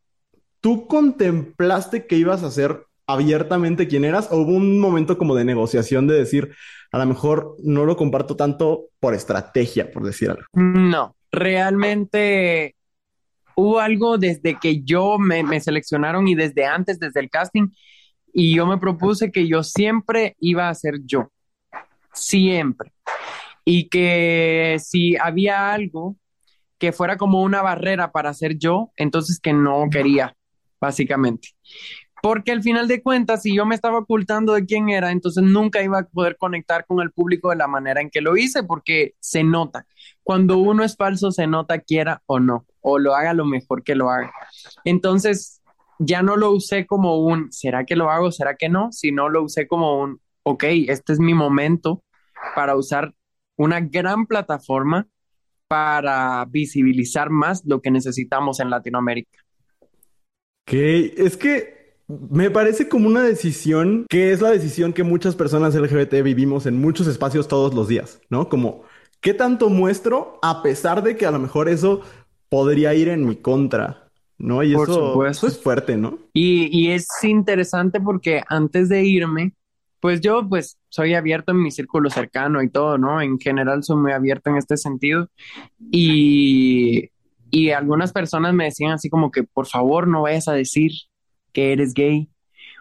[0.61, 5.47] ¿tú contemplaste que ibas a ser abiertamente quién eras o hubo un momento como de
[5.47, 6.55] negociación de decir,
[6.93, 10.45] a lo mejor no lo comparto tanto por estrategia, por decir algo?
[10.53, 12.75] No, realmente
[13.55, 17.69] hubo algo desde que yo me, me seleccionaron y desde antes, desde el casting,
[18.33, 21.31] y yo me propuse que yo siempre iba a ser yo,
[22.13, 22.93] siempre.
[23.65, 26.17] Y que si había algo
[26.79, 30.37] que fuera como una barrera para ser yo, entonces que no quería,
[30.81, 31.49] básicamente.
[32.23, 35.83] Porque al final de cuentas, si yo me estaba ocultando de quién era, entonces nunca
[35.83, 39.15] iba a poder conectar con el público de la manera en que lo hice, porque
[39.21, 39.87] se nota.
[40.23, 43.95] Cuando uno es falso, se nota quiera o no, o lo haga lo mejor que
[43.95, 44.33] lo haga.
[44.85, 45.63] Entonces,
[45.99, 48.33] ya no lo usé como un, ¿será que lo hago?
[48.33, 48.93] ¿Será que no?
[48.93, 52.03] Sino lo usé como un, ok, este es mi momento
[52.55, 53.15] para usar
[53.57, 55.07] una gran plataforma
[55.69, 59.41] para visibilizar más lo que necesitamos en Latinoamérica.
[60.65, 61.76] Que es que
[62.09, 66.81] me parece como una decisión que es la decisión que muchas personas LGBT vivimos en
[66.81, 68.49] muchos espacios todos los días, ¿no?
[68.49, 68.83] Como,
[69.21, 72.03] ¿qué tanto muestro a pesar de que a lo mejor eso
[72.49, 74.05] podría ir en mi contra?
[74.39, 74.63] ¿No?
[74.63, 76.19] Y eso, eso, es fuerte, ¿no?
[76.35, 79.55] Y, y es interesante porque antes de irme,
[79.99, 83.23] pues yo pues soy abierto en mi círculo cercano y todo, ¿no?
[83.23, 85.31] En general soy muy abierto en este sentido.
[85.91, 87.09] Y,
[87.51, 90.93] y algunas personas me decían así como que por favor no vayas a decir
[91.57, 92.29] que eres gay,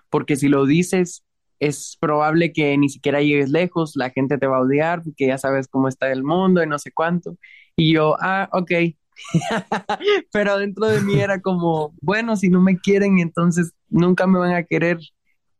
[0.09, 1.23] porque si lo dices
[1.61, 5.37] es probable que ni siquiera llegues lejos, la gente te va a odiar porque ya
[5.37, 7.37] sabes cómo está el mundo y no sé cuánto.
[7.77, 8.71] Y yo, ah, ok.
[10.33, 14.53] Pero dentro de mí era como, bueno, si no me quieren, entonces nunca me van
[14.53, 14.99] a querer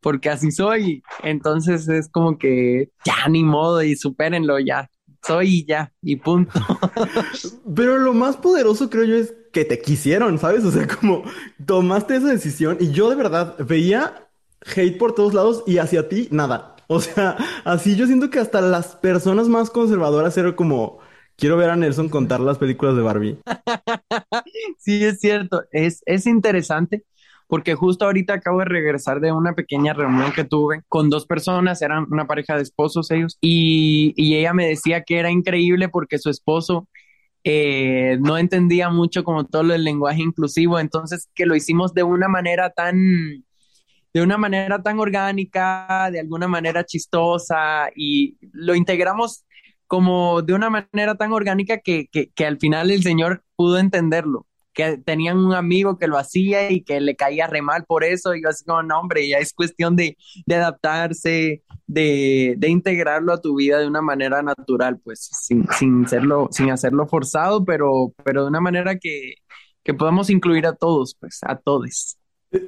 [0.01, 1.01] porque así soy.
[1.23, 4.89] Entonces es como que ya ni modo y supérenlo ya.
[5.25, 6.51] Soy y ya, y punto.
[7.75, 10.65] Pero lo más poderoso creo yo es que te quisieron, ¿sabes?
[10.65, 11.24] O sea, como
[11.65, 14.28] tomaste esa decisión y yo de verdad veía
[14.76, 16.76] hate por todos lados y hacia ti nada.
[16.88, 21.00] O sea, así yo siento que hasta las personas más conservadoras eran como,
[21.38, 23.39] quiero ver a Nelson contar las películas de Barbie.
[24.78, 27.06] sí, es cierto, es, es interesante
[27.48, 31.82] porque justo ahorita acabo de regresar de una pequeña reunión que tuve con dos personas,
[31.82, 36.30] eran una pareja de esposos ellos, y, ella me decía que era increíble porque su
[36.30, 36.88] esposo
[37.46, 42.28] eh, no entendía mucho como todo el lenguaje inclusivo, entonces que lo hicimos de una
[42.28, 43.46] manera tan
[44.14, 49.46] de una manera tan orgánica, de alguna manera chistosa y lo integramos
[49.88, 54.98] como de una manera tan orgánica que, que al final el Señor pudo entenderlo que
[54.98, 58.36] tenían un amigo que lo hacía y que le caía re mal por eso.
[58.36, 63.34] Y yo así como, no, hombre, ya es cuestión de, de adaptarse, de, de, integrarlo
[63.34, 68.14] a tu vida de una manera natural, pues sin, sin, serlo, sin hacerlo forzado, pero,
[68.24, 69.36] pero de una manera que,
[69.82, 72.18] que podamos incluir a todos, pues a todos.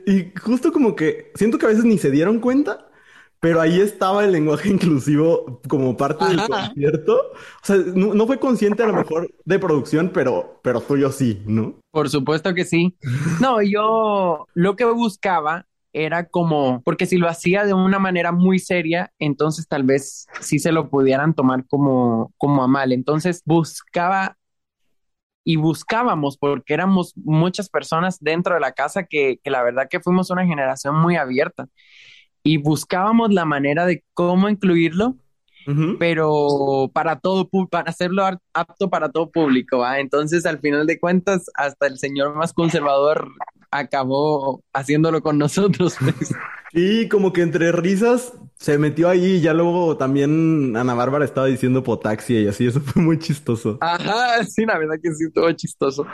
[0.06, 2.88] Y justo como que siento que a veces ni se dieron cuenta
[3.40, 7.14] pero ahí estaba el lenguaje inclusivo como parte del concierto.
[7.34, 11.76] O sea, no, fue consciente a lo mejor de producción, pero, pero tuyo sí, ¿no?
[11.92, 12.98] Por supuesto que sí.
[13.40, 18.60] No, yo lo que buscaba era como, porque si lo hacía de una manera muy
[18.60, 22.92] seria, entonces tal vez sí se lo pudieran tomar como, como a mal.
[22.92, 24.38] Entonces buscaba
[25.44, 30.02] y buscábamos, porque éramos muchas personas dentro de la casa que, que la verdad que
[30.02, 31.68] fuimos una generación muy abierta
[32.48, 35.18] y buscábamos la manera de cómo incluirlo,
[36.00, 41.88] pero para todo, para hacerlo apto para todo público, Entonces, al final de cuentas, hasta
[41.88, 43.28] el señor más conservador
[43.70, 45.98] acabó haciéndolo con nosotros.
[46.00, 46.34] Pues.
[46.72, 51.48] Y como que entre risas se metió ahí y ya luego también Ana Bárbara estaba
[51.48, 53.78] diciendo potaxia y así, eso fue muy chistoso.
[53.82, 56.08] Ajá, sí, la verdad que sí, estuvo chistoso.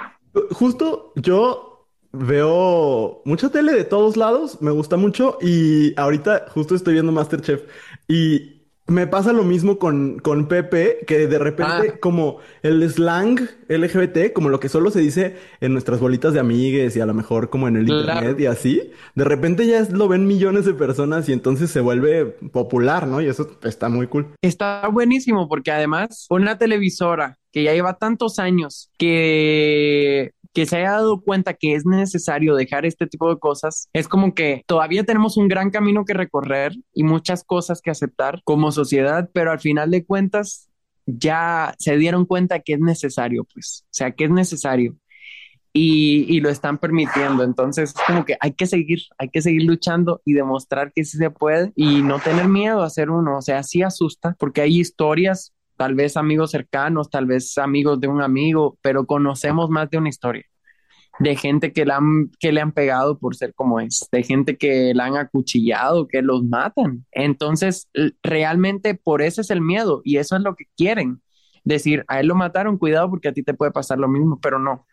[0.49, 1.72] Justo yo
[2.13, 7.63] veo mucha tele de todos lados, me gusta mucho y ahorita justo estoy viendo Masterchef
[8.07, 8.53] y
[8.85, 11.99] me pasa lo mismo con, con Pepe, que de repente ah.
[12.01, 16.95] como el slang LGBT, como lo que solo se dice en nuestras bolitas de amigues
[16.95, 20.27] y a lo mejor como en el internet y así, de repente ya lo ven
[20.27, 23.21] millones de personas y entonces se vuelve popular, ¿no?
[23.21, 24.27] Y eso está muy cool.
[24.41, 30.91] Está buenísimo porque además una televisora que ya lleva tantos años que que se haya
[30.91, 35.35] dado cuenta que es necesario dejar este tipo de cosas, es como que todavía tenemos
[35.37, 39.89] un gran camino que recorrer y muchas cosas que aceptar como sociedad, pero al final
[39.91, 40.69] de cuentas
[41.05, 44.95] ya se dieron cuenta que es necesario, pues, o sea, que es necesario.
[45.75, 47.43] Y, y, lo están permitiendo.
[47.43, 51.17] Entonces, es como que hay que seguir, hay que seguir luchando y demostrar que sí
[51.17, 53.39] se puede y no tener miedo a ser uno.
[53.39, 58.07] O sea, sí asusta porque hay historias tal vez amigos cercanos, tal vez amigos de
[58.07, 60.45] un amigo, pero conocemos más de una historia
[61.19, 64.57] de gente que, la han, que le han pegado por ser como es, de gente
[64.57, 67.05] que la han acuchillado, que los matan.
[67.11, 67.89] Entonces,
[68.23, 71.21] realmente por eso es el miedo y eso es lo que quieren.
[71.63, 74.59] Decir, a él lo mataron, cuidado porque a ti te puede pasar lo mismo, pero
[74.59, 74.85] no.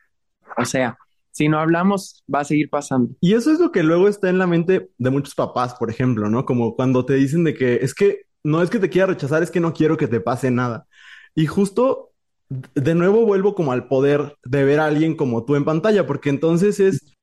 [0.57, 0.99] O sea,
[1.33, 3.15] si no hablamos, va a seguir pasando.
[3.21, 6.29] Y eso es lo que luego está en la mente de muchos papás, por ejemplo,
[6.29, 6.45] ¿no?
[6.45, 9.51] Como cuando te dicen de que es que no es que te quiera rechazar, es
[9.51, 10.87] que no quiero que te pase nada.
[11.35, 12.11] Y justo
[12.49, 16.31] de nuevo vuelvo como al poder de ver a alguien como tú en pantalla, porque
[16.31, 17.17] entonces es,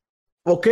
[0.43, 0.67] ok,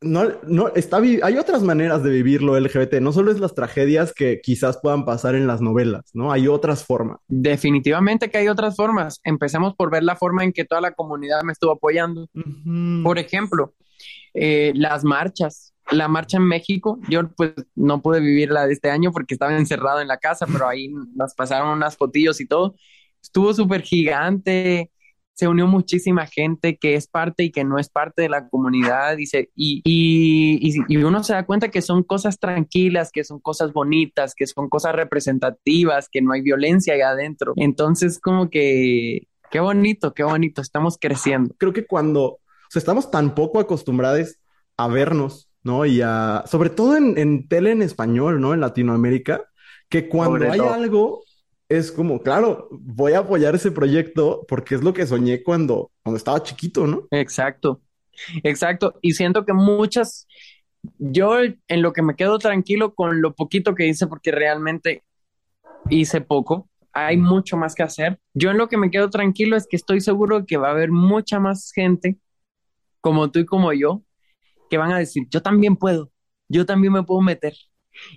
[0.00, 4.40] no, no, está, hay otras maneras de vivirlo LGBT, no solo es las tragedias que
[4.42, 6.30] quizás puedan pasar en las novelas, ¿no?
[6.32, 7.20] Hay otras formas.
[7.28, 9.20] Definitivamente que hay otras formas.
[9.24, 12.28] Empecemos por ver la forma en que toda la comunidad me estuvo apoyando.
[13.02, 13.72] Por ejemplo,
[14.34, 19.12] eh, las marchas la marcha en México, yo pues no pude vivirla de este año
[19.12, 22.74] porque estaba encerrado en la casa, pero ahí nos pasaron unas fotillos y todo.
[23.22, 24.90] estuvo súper gigante,
[25.34, 29.18] se unió muchísima gente que es parte y que no es parte de la comunidad
[29.18, 29.24] y,
[29.56, 34.34] y, y, y, uno se da cuenta que son cosas tranquilas, que son cosas bonitas,
[34.34, 37.52] que son cosas representativas, que no hay violencia ahí adentro.
[37.56, 41.54] Entonces como que, qué bonito, qué bonito, estamos creciendo.
[41.58, 44.36] Creo que cuando o sea, estamos tan poco acostumbrados
[44.76, 45.86] a vernos, ¿no?
[45.86, 48.54] Y a, sobre todo en, en tele en español, ¿no?
[48.54, 49.44] En Latinoamérica,
[49.88, 51.24] que cuando hay algo
[51.68, 56.18] es como, claro, voy a apoyar ese proyecto porque es lo que soñé cuando, cuando
[56.18, 57.08] estaba chiquito, ¿no?
[57.10, 57.80] Exacto,
[58.42, 58.94] exacto.
[59.00, 60.26] Y siento que muchas,
[60.98, 65.02] yo en lo que me quedo tranquilo con lo poquito que hice, porque realmente
[65.90, 68.18] hice poco, hay mucho más que hacer.
[68.34, 70.90] Yo en lo que me quedo tranquilo es que estoy seguro que va a haber
[70.92, 72.18] mucha más gente
[73.00, 74.02] como tú y como yo
[74.70, 76.10] que van a decir, yo también puedo,
[76.48, 77.54] yo también me puedo meter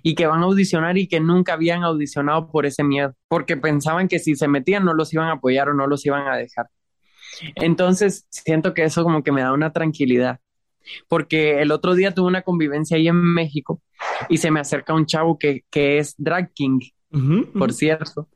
[0.02, 4.08] y que van a audicionar y que nunca habían audicionado por ese miedo, porque pensaban
[4.08, 6.66] que si se metían no los iban a apoyar o no los iban a dejar.
[7.54, 10.40] Entonces, siento que eso como que me da una tranquilidad,
[11.08, 13.82] porque el otro día tuve una convivencia ahí en México
[14.28, 16.80] y se me acerca un chavo que, que es drag king,
[17.58, 18.28] por cierto,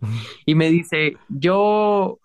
[0.47, 2.19] y me dice, yo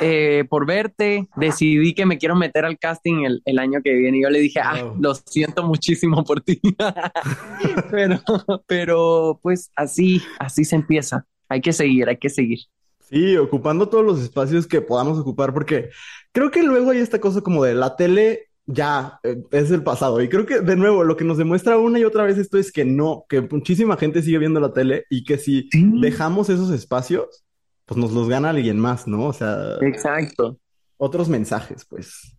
[0.00, 4.18] eh, por verte, decidí que me quiero meter al casting el, año que viene.
[4.18, 6.60] Y yo le dije, ah, lo siento muchísimo por ti.
[7.90, 8.20] pero,
[8.66, 11.26] pero pues así, así se empieza.
[11.48, 12.60] Hay que seguir, hay que seguir.
[13.08, 15.90] Sí, ocupando todos los espacios que podamos ocupar, porque
[16.32, 20.22] creo que luego hay esta cosa como de la tele ya eh, es el pasado.
[20.22, 22.72] Y creo que de nuevo lo que nos demuestra una y otra vez esto es
[22.72, 27.44] que no, que muchísima gente sigue viendo la tele y que si dejamos esos espacios,
[27.90, 29.24] pues nos los gana alguien más, ¿no?
[29.24, 29.74] O sea.
[29.80, 30.60] Exacto.
[30.96, 32.38] Otros mensajes, pues.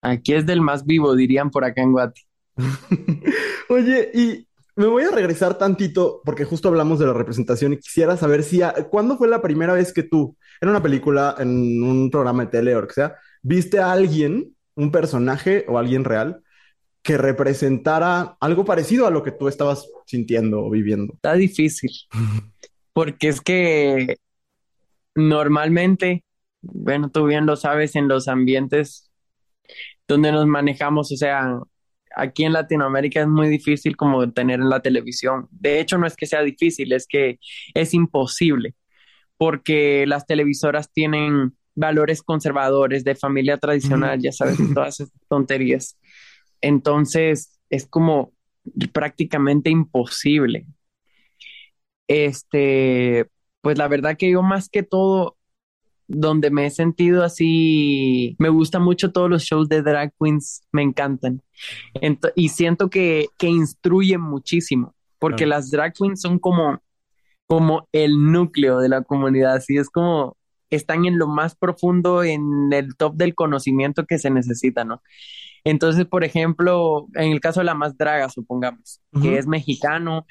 [0.00, 2.22] Aquí es del más vivo, dirían por acá en Guati.
[3.68, 8.16] Oye, y me voy a regresar tantito porque justo hablamos de la representación y quisiera
[8.16, 12.44] saber si, ¿cuándo fue la primera vez que tú, en una película, en un programa
[12.44, 16.44] de tele o que sea, viste a alguien, un personaje o alguien real,
[17.02, 21.14] que representara algo parecido a lo que tú estabas sintiendo o viviendo?
[21.14, 21.90] Está difícil,
[22.92, 24.16] porque es que
[25.14, 26.24] normalmente,
[26.62, 29.10] bueno, tú bien lo sabes, en los ambientes
[30.08, 31.58] donde nos manejamos, o sea,
[32.16, 35.46] aquí en Latinoamérica es muy difícil como tener en la televisión.
[35.50, 37.38] De hecho, no es que sea difícil, es que
[37.74, 38.74] es imposible,
[39.36, 45.98] porque las televisoras tienen valores conservadores de familia tradicional, ya sabes, todas esas tonterías.
[46.60, 48.32] Entonces, es como
[48.92, 50.66] prácticamente imposible.
[52.08, 53.28] Este,
[53.60, 55.36] pues la verdad que yo más que todo,
[56.06, 60.82] donde me he sentido así, me gusta mucho todos los shows de drag queens, me
[60.82, 61.42] encantan.
[62.34, 66.80] y siento que, que instruyen muchísimo, porque las drag queens son como,
[67.46, 70.36] como el núcleo de la comunidad, así es como
[70.70, 75.02] están en lo más profundo, en el top del conocimiento que se necesita, ¿no?
[75.64, 80.26] Entonces, por ejemplo, en el caso de la más draga, supongamos, que es mexicano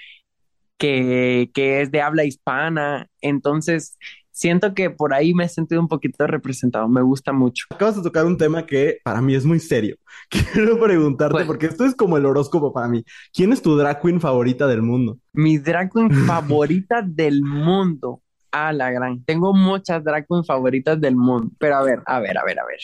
[0.79, 3.07] que, que es de habla hispana.
[3.21, 3.97] Entonces,
[4.31, 7.65] siento que por ahí me he sentido un poquito representado, me gusta mucho.
[7.69, 9.97] Acabas de tocar un tema que para mí es muy serio.
[10.53, 13.03] Quiero preguntarte, porque esto es como el horóscopo para mí.
[13.33, 15.19] ¿Quién es tu drag queen favorita del mundo?
[15.33, 18.21] Mi drag queen favorita del mundo.
[18.51, 19.23] A la gran.
[19.25, 21.51] Tengo muchas drag queen favoritas del mundo.
[21.59, 22.79] Pero a ver, a ver, a ver, a ver.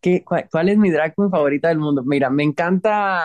[0.00, 2.02] ¿Qué, cuál, cuál, es mi drag queen favorita del mundo?
[2.06, 3.22] Mira, me encanta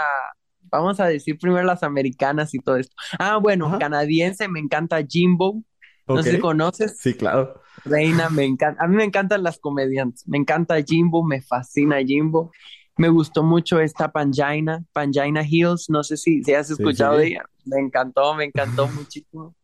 [0.69, 2.95] Vamos a decir primero las americanas y todo esto.
[3.19, 5.63] Ah, bueno, canadiense, me encanta Jimbo.
[6.07, 6.97] No sé si conoces.
[6.99, 7.61] Sí, claro.
[7.83, 8.83] Reina, me encanta.
[8.83, 10.27] A mí me encantan las comediantes.
[10.27, 12.51] Me encanta Jimbo, me fascina Jimbo.
[12.97, 15.89] Me gustó mucho esta Pangina, Pangina Hills.
[15.89, 17.45] No sé si, si has escuchado de ella.
[17.65, 19.55] Me encantó, me encantó muchísimo.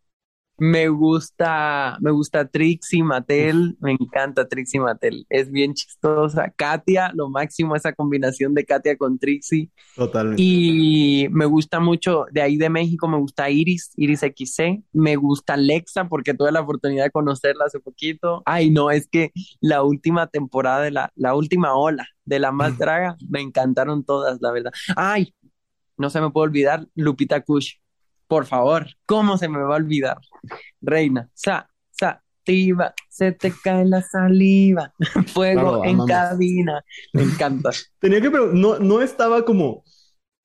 [0.64, 6.54] Me gusta, me gusta Trixie Mattel, me encanta Trixie Mattel, es bien chistosa.
[6.56, 9.72] Katia, lo máximo esa combinación de Katia con Trixie.
[9.96, 10.40] Totalmente.
[10.40, 15.56] Y me gusta mucho, de ahí de México me gusta Iris, Iris XC, me gusta
[15.56, 18.44] Alexa porque tuve la oportunidad de conocerla hace poquito.
[18.46, 22.78] Ay, no, es que la última temporada de la, la última ola de la más
[22.78, 24.72] draga, me encantaron todas, la verdad.
[24.96, 25.34] Ay,
[25.98, 27.82] no se me puede olvidar Lupita Kush
[28.32, 30.18] por favor, ¿cómo se me va a olvidar?
[30.80, 34.94] Reina, sa, sa, tiva, se te cae la saliva,
[35.34, 37.72] fuego en cabina, me encanta.
[38.00, 39.84] Tenía que, pero no, no estaba como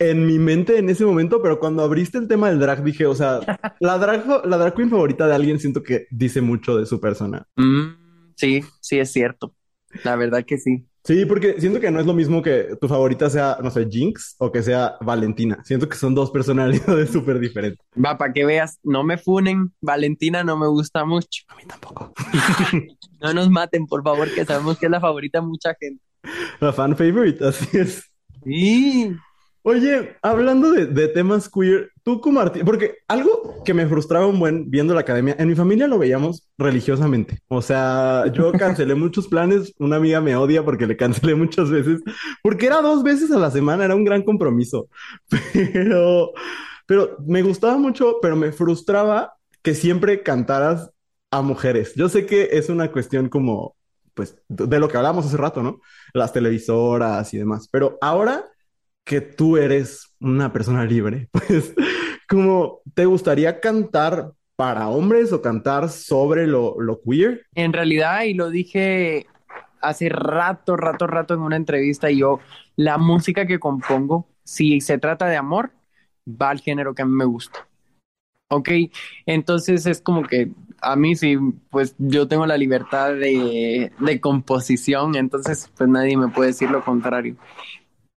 [0.01, 3.15] en mi mente en ese momento, pero cuando abriste el tema del drag dije, o
[3.15, 3.39] sea,
[3.79, 7.47] la drag, la drag queen favorita de alguien siento que dice mucho de su persona.
[7.55, 9.55] Mm, sí, sí es cierto.
[10.03, 10.89] La verdad que sí.
[11.07, 14.35] Sí, porque siento que no es lo mismo que tu favorita sea, no sé, Jinx
[14.39, 15.63] o que sea Valentina.
[15.63, 17.79] Siento que son dos personalidades súper diferentes.
[17.97, 21.45] Va, para que veas, no me funen, Valentina no me gusta mucho.
[21.47, 22.13] A mí tampoco.
[23.19, 26.03] No nos maten, por favor, que sabemos que es la favorita de mucha gente.
[26.61, 28.05] La fan favorite, así es.
[28.45, 29.17] Sí.
[29.69, 34.39] Oye, hablando de, de temas queer, tú como artista, porque algo que me frustraba un
[34.39, 37.41] buen viendo la academia, en mi familia lo veíamos religiosamente.
[37.49, 42.01] O sea, yo cancelé muchos planes, una amiga me odia porque le cancelé muchas veces,
[42.45, 44.89] porque era dos veces a la semana, era un gran compromiso.
[45.73, 46.33] Pero,
[46.87, 50.93] pero me gustaba mucho, pero me frustraba que siempre cantaras
[51.33, 51.93] a mujeres.
[51.97, 53.77] Yo sé que es una cuestión como,
[54.15, 55.81] pues, de lo que hablábamos hace rato, ¿no?
[56.15, 58.45] Las televisoras y demás, pero ahora
[59.07, 61.75] que tú eres una persona libre, pues,
[62.29, 67.47] como te gustaría cantar para hombres o cantar sobre lo, lo queer?
[67.55, 69.27] En realidad, y lo dije
[69.81, 72.41] hace rato, rato, rato en una entrevista, yo,
[72.75, 75.71] la música que compongo, si se trata de amor,
[76.29, 77.69] va al género que a mí me gusta.
[78.49, 78.71] Ok,
[79.27, 81.37] entonces es como que a mí sí,
[81.71, 86.85] pues yo tengo la libertad de, de composición, entonces pues nadie me puede decir lo
[86.85, 87.37] contrario.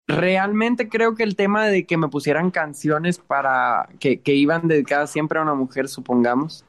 [0.09, 5.11] Realmente creo que el tema de que me pusieran canciones para que, que iban dedicadas
[5.11, 6.65] siempre a una mujer, supongamos,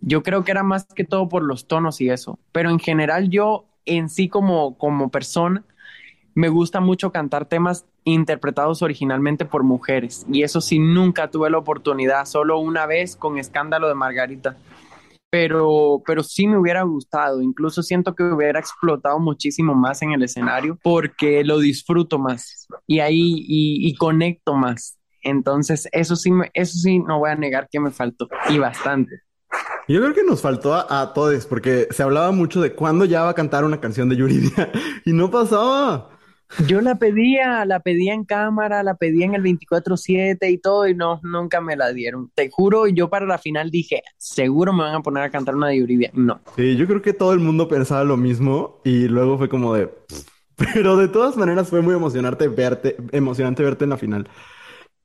[0.00, 3.30] yo creo que era más que todo por los tonos y eso, pero en general
[3.30, 5.64] yo en sí como, como persona
[6.34, 10.24] me gusta mucho cantar temas interpretados originalmente por mujeres.
[10.30, 14.56] Y eso sí nunca tuve la oportunidad, solo una vez con Escándalo de Margarita
[15.30, 20.22] pero, pero sí me hubiera gustado, incluso siento que hubiera explotado muchísimo más en el
[20.22, 24.98] escenario porque lo disfruto más y ahí y, conecto más.
[25.22, 29.20] Entonces, eso sí, me, eso sí, no voy a negar que me faltó y bastante.
[29.88, 33.22] Yo creo que nos faltó a, a todos porque se hablaba mucho de cuándo ya
[33.22, 34.70] va a cantar una canción de Yuridia
[35.04, 36.17] y no pasaba.
[36.66, 40.94] Yo la pedía, la pedía en cámara, la pedía en el 24/7 y todo y
[40.94, 42.30] no, nunca me la dieron.
[42.34, 45.68] Te juro, yo para la final dije, seguro me van a poner a cantar una
[45.68, 46.10] de Yuridia.
[46.14, 46.40] No.
[46.56, 49.90] Sí, yo creo que todo el mundo pensaba lo mismo y luego fue como de...
[50.74, 54.28] Pero de todas maneras fue muy emocionante verte, emocionante verte en la final.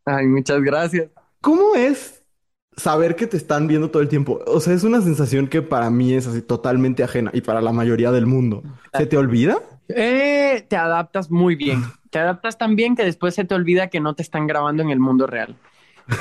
[0.06, 1.10] Ay, muchas gracias.
[1.42, 2.24] ¿Cómo es
[2.76, 4.40] saber que te están viendo todo el tiempo?
[4.48, 7.72] O sea, es una sensación que para mí es así totalmente ajena y para la
[7.72, 8.64] mayoría del mundo.
[8.98, 9.62] ¿Se te olvida?
[9.96, 11.84] Eh, te adaptas muy bien.
[12.10, 14.90] Te adaptas tan bien que después se te olvida que no te están grabando en
[14.90, 15.56] el mundo real.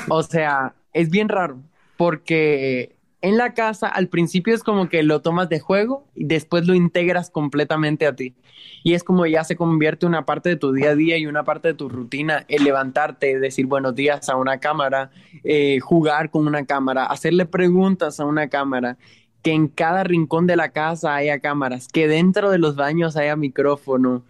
[0.09, 1.59] O sea, es bien raro
[1.97, 6.67] porque en la casa al principio es como que lo tomas de juego y después
[6.67, 8.35] lo integras completamente a ti.
[8.83, 11.45] Y es como ya se convierte una parte de tu día a día y una
[11.45, 15.11] parte de tu rutina, el levantarte, decir buenos días a una cámara,
[15.45, 18.99] eh, jugar con una cámara, hacerle preguntas a una cámara
[19.43, 23.37] que en cada rincón de la casa haya cámaras, que dentro de los baños haya
[23.37, 24.25] micrófono.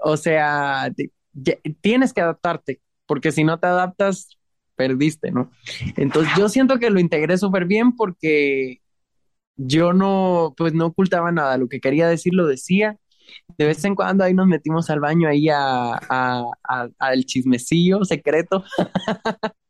[0.00, 0.90] O sea,
[1.80, 4.38] tienes que adaptarte, porque si no te adaptas,
[4.76, 5.50] perdiste, ¿no?
[5.96, 8.80] Entonces yo siento que lo integré súper bien porque
[9.56, 12.96] yo no, pues no ocultaba nada, lo que quería decir lo decía.
[13.58, 18.04] De vez en cuando ahí nos metimos al baño ahí a, a, a, al chismecillo
[18.04, 18.64] secreto,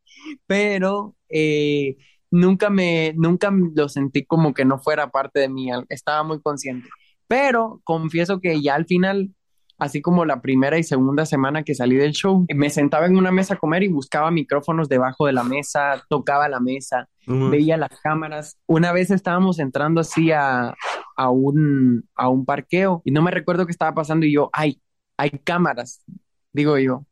[0.47, 1.97] pero eh,
[2.33, 6.89] nunca me, nunca lo sentí como que no fuera parte de mí, estaba muy consciente.
[7.27, 9.29] Pero confieso que ya al final,
[9.77, 13.31] así como la primera y segunda semana que salí del show, me sentaba en una
[13.31, 17.07] mesa a comer y buscaba micrófonos debajo de la mesa, tocaba la mesa,
[17.49, 18.57] veía las cámaras.
[18.67, 20.73] Una vez estábamos entrando así a,
[21.15, 24.81] a, un, a un parqueo y no me recuerdo qué estaba pasando y yo, ay,
[25.17, 26.03] hay cámaras,
[26.51, 27.05] digo yo.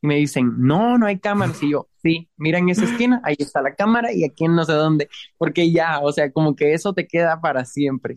[0.00, 1.62] Y me dicen, no, no hay cámaras.
[1.62, 4.64] Y yo, sí, mira en esa esquina, ahí está la cámara y aquí en no
[4.64, 5.08] sé dónde.
[5.36, 8.16] Porque ya, o sea, como que eso te queda para siempre.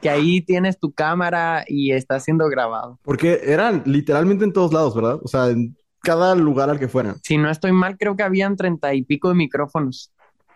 [0.00, 2.98] Que ahí tienes tu cámara y está siendo grabado.
[3.02, 5.20] Porque eran literalmente en todos lados, ¿verdad?
[5.22, 7.16] O sea, en cada lugar al que fueran.
[7.22, 10.12] Si no estoy mal, creo que habían treinta y pico de micrófonos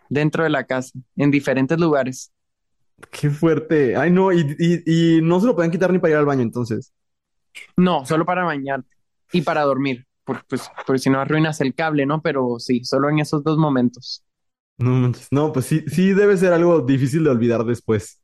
[0.09, 2.33] dentro de la casa, en diferentes lugares.
[3.11, 3.95] Qué fuerte.
[3.95, 6.43] Ay, no, y, y, y no se lo pueden quitar ni para ir al baño
[6.43, 6.93] entonces.
[7.77, 8.89] No, solo para bañarte
[9.33, 12.21] y para dormir por, pues, por si no arruinas el cable, ¿no?
[12.21, 14.25] Pero sí, solo en esos dos momentos.
[14.77, 18.21] No, no, pues sí, sí debe ser algo difícil de olvidar después.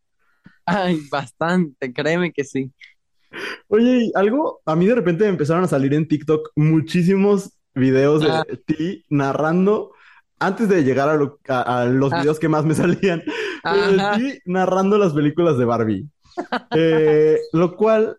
[0.66, 2.70] Ay, bastante, créeme que sí.
[3.68, 8.30] Oye, algo, a mí de repente me empezaron a salir en TikTok muchísimos videos de
[8.30, 8.44] ah.
[8.66, 9.92] ti narrando,
[10.38, 12.20] antes de llegar a, lo, a, a los ah.
[12.20, 16.08] videos que más me salían, de ti narrando las películas de Barbie.
[16.74, 18.18] eh, lo cual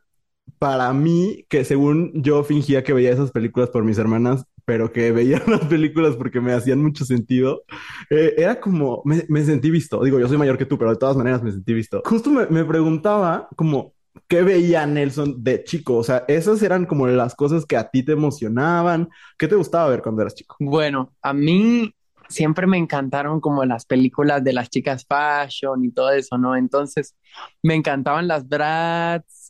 [0.63, 5.11] para mí, que según yo fingía que veía esas películas por mis hermanas, pero que
[5.11, 7.63] veía las películas porque me hacían mucho sentido,
[8.09, 10.01] eh, era como, me, me, sentí visto.
[10.01, 12.01] Digo, yo soy mayor que tú, pero de todas maneras me sentí visto.
[12.05, 13.91] Justo me, me preguntaba, como,
[14.29, 15.97] ¿qué veía Nelson de chico?
[15.97, 19.09] O sea, esas eran como las cosas que a ti te emocionaban.
[19.37, 20.55] ¿Qué te gustaba ver cuando eras chico?
[20.61, 21.93] Bueno, a mí
[22.29, 26.55] siempre me encantaron como las películas de las chicas fashion y todo eso, ¿no?
[26.55, 27.17] Entonces,
[27.61, 29.42] me encantaban las Bratz,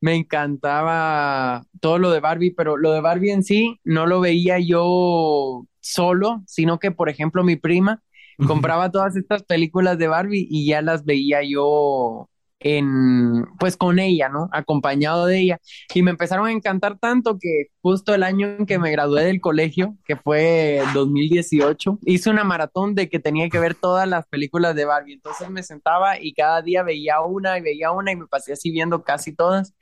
[0.00, 4.58] me encantaba todo lo de Barbie, pero lo de Barbie en sí no lo veía
[4.58, 8.02] yo solo, sino que, por ejemplo, mi prima
[8.46, 12.30] compraba todas estas películas de Barbie y ya las veía yo
[12.60, 14.48] en, pues con ella, ¿no?
[14.52, 15.58] Acompañado de ella.
[15.94, 19.40] Y me empezaron a encantar tanto que justo el año en que me gradué del
[19.40, 24.74] colegio, que fue 2018, hice una maratón de que tenía que ver todas las películas
[24.74, 25.14] de Barbie.
[25.14, 28.70] Entonces me sentaba y cada día veía una y veía una y me pasé así
[28.70, 29.74] viendo casi todas.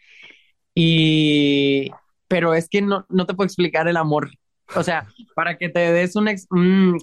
[0.80, 1.90] Y,
[2.28, 4.30] pero es que no, no te puedo explicar el amor
[4.76, 6.32] o sea, para que te des una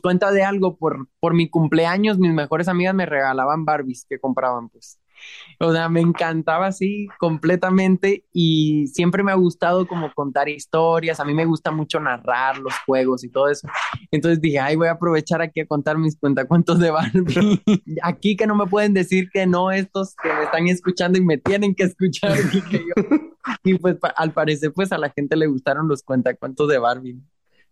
[0.01, 4.69] cuenta de algo, por, por mi cumpleaños, mis mejores amigas me regalaban Barbies que compraban,
[4.69, 4.99] pues.
[5.59, 11.19] O sea, me encantaba así completamente y siempre me ha gustado como contar historias.
[11.19, 13.67] A mí me gusta mucho narrar los juegos y todo eso.
[14.11, 17.61] Entonces dije, ay, voy a aprovechar aquí a contar mis cuentacuentos de Barbie.
[18.03, 21.37] aquí que no me pueden decir que no estos que me están escuchando y me
[21.37, 22.37] tienen que escuchar.
[22.51, 23.17] y, que yo...
[23.63, 27.19] y pues al parecer pues a la gente le gustaron los cuentacuentos de Barbie.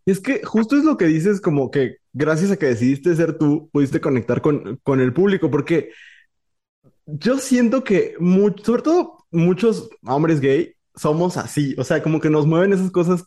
[0.06, 3.70] Es que justo es lo que dices, como que gracias a que decidiste ser tú,
[3.72, 5.92] pudiste conectar con, con el público, porque
[7.06, 8.16] yo siento que,
[8.64, 13.26] sobre todo muchos hombres gay, somos así, o sea, como que nos mueven esas cosas.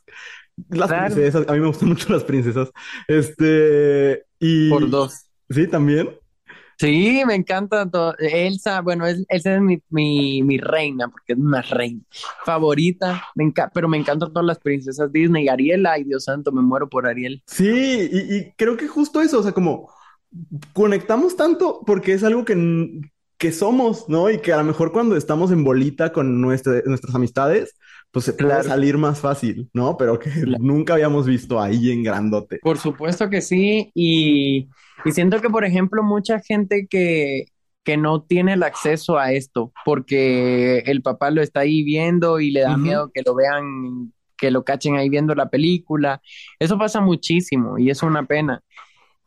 [0.71, 2.71] Las princesas, a mí me gustan mucho las princesas.
[3.09, 4.71] Este, y...
[4.71, 5.27] Por dos.
[5.51, 6.11] Sí, también.
[6.79, 8.15] Sí, me encanta todo.
[8.19, 12.03] Elsa, bueno, Elsa es mi, mi, mi, reina, porque es una reina
[12.45, 15.49] favorita, me pero me encantan todas las princesas Disney.
[15.49, 17.43] Ariel, ay Dios santo, me muero por Ariel.
[17.47, 19.91] Sí, y, y creo que justo eso, o sea, como
[20.75, 22.55] conectamos tanto porque es algo que,
[23.39, 24.31] que somos, ¿no?
[24.31, 27.75] Y que a lo mejor cuando estamos en bolita con nuestras amistades,
[28.11, 29.97] pues se puede salir más fácil, ¿no?
[29.97, 32.59] Pero que nunca habíamos visto ahí en grandote.
[32.63, 34.69] Por supuesto que sí, y
[35.05, 37.45] y siento que, por ejemplo, mucha gente que,
[37.85, 42.51] que no tiene el acceso a esto porque el papá lo está ahí viendo y
[42.51, 46.21] le da miedo que lo vean, que lo cachen ahí viendo la película.
[46.59, 48.63] Eso pasa muchísimo y es una pena.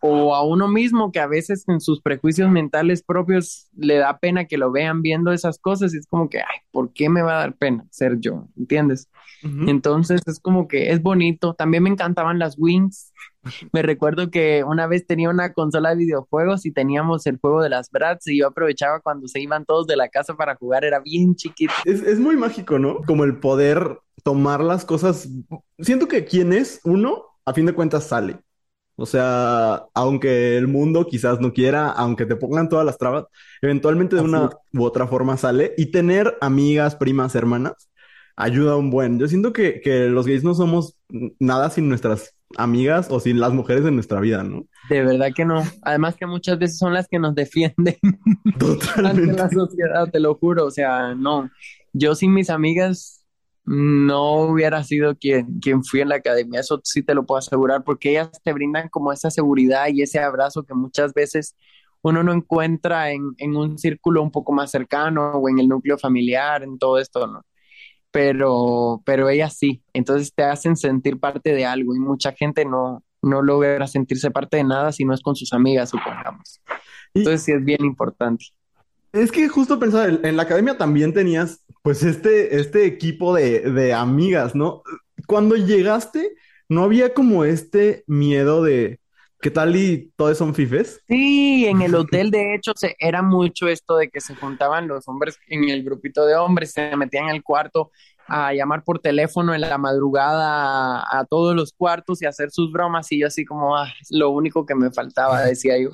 [0.01, 4.45] O a uno mismo que a veces en sus prejuicios mentales propios le da pena
[4.45, 7.33] que lo vean viendo esas cosas y es como que, ay, ¿por qué me va
[7.33, 8.47] a dar pena ser yo?
[8.57, 9.09] ¿Entiendes?
[9.41, 11.53] Entonces es como que es bonito.
[11.53, 13.13] También me encantaban las Wings.
[13.71, 17.69] Me recuerdo que una vez tenía una consola de videojuegos y teníamos el juego de
[17.69, 20.99] las Bratz y yo aprovechaba cuando se iban todos de la casa para jugar, era
[20.99, 21.73] bien chiquito.
[21.85, 23.01] Es, es muy mágico, ¿no?
[23.05, 25.29] Como el poder tomar las cosas.
[25.79, 28.37] Siento que quien es uno, a fin de cuentas, sale.
[28.99, 33.25] O sea, aunque el mundo quizás no quiera, aunque te pongan todas las trabas,
[33.61, 35.73] eventualmente de una u otra forma sale.
[35.77, 37.89] Y tener amigas, primas, hermanas,
[38.35, 39.17] ayuda un buen.
[39.17, 40.97] Yo siento que, que los gays no somos
[41.39, 44.65] nada sin nuestras amigas o sin las mujeres en nuestra vida, ¿no?
[44.89, 45.63] De verdad que no.
[45.83, 47.97] Además que muchas veces son las que nos defienden
[48.57, 49.21] Totalmente.
[49.31, 50.65] ante la sociedad, te lo juro.
[50.65, 51.49] O sea, no.
[51.93, 53.18] Yo sin mis amigas
[53.69, 56.59] no hubiera sido quien, quien fui en la academia.
[56.59, 60.19] Eso sí te lo puedo asegurar porque ellas te brindan como esa seguridad y ese
[60.19, 61.55] abrazo que muchas veces
[62.01, 65.97] uno no encuentra en, en un círculo un poco más cercano o en el núcleo
[65.97, 67.41] familiar, en todo esto, ¿no?
[68.11, 73.03] pero, pero ellas sí, entonces te hacen sentir parte de algo y mucha gente no,
[73.21, 76.61] no logra sentirse parte de nada si no es con sus amigas, supongamos.
[77.13, 78.45] Entonces sí es bien importante.
[79.11, 83.93] Es que justo pensaba, en la academia también tenías pues este, este equipo de, de
[83.93, 84.83] amigas, ¿no?
[85.27, 86.35] Cuando llegaste,
[86.67, 88.99] ¿no había como este miedo de,
[89.41, 91.01] ¿Qué tal y todos son fifes?
[91.07, 95.39] Sí, en el hotel de hecho era mucho esto de que se juntaban los hombres
[95.47, 97.89] en el grupito de hombres, se metían el cuarto
[98.27, 103.09] a llamar por teléfono en la madrugada a, todos los cuartos y hacer sus bromas
[103.13, 105.91] y yo así como, ah, lo único que me faltaba, decía yo.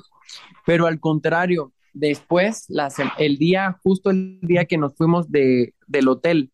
[0.64, 2.66] Pero al contrario, después,
[3.18, 6.52] el día, justo el día que nos fuimos de, del hotel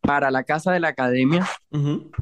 [0.00, 1.46] para la casa de la academia,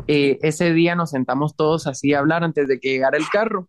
[0.06, 3.68] eh, ese día nos sentamos todos así a hablar antes de que llegara el carro.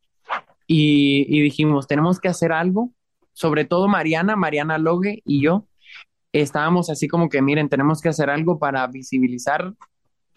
[0.67, 2.91] Y, dijimos, tenemos que hacer algo,
[3.33, 5.65] sobre todo Mariana, Mariana Logue y yo,
[6.31, 9.73] estábamos así como que, miren, tenemos que hacer algo para visibilizar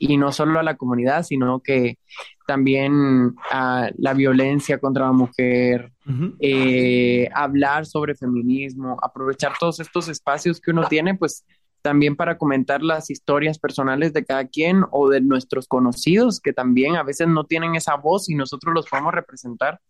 [0.09, 1.99] y no solo a la comunidad, sino que
[2.45, 5.93] también a la violencia contra la mujer,
[6.41, 11.45] eh, hablar sobre feminismo, aprovechar todos estos espacios que uno tiene, pues
[11.83, 16.97] también para comentar las historias personales de cada quien o de nuestros conocidos que también
[16.97, 19.81] a veces no tienen esa voz y nosotros los podemos representar.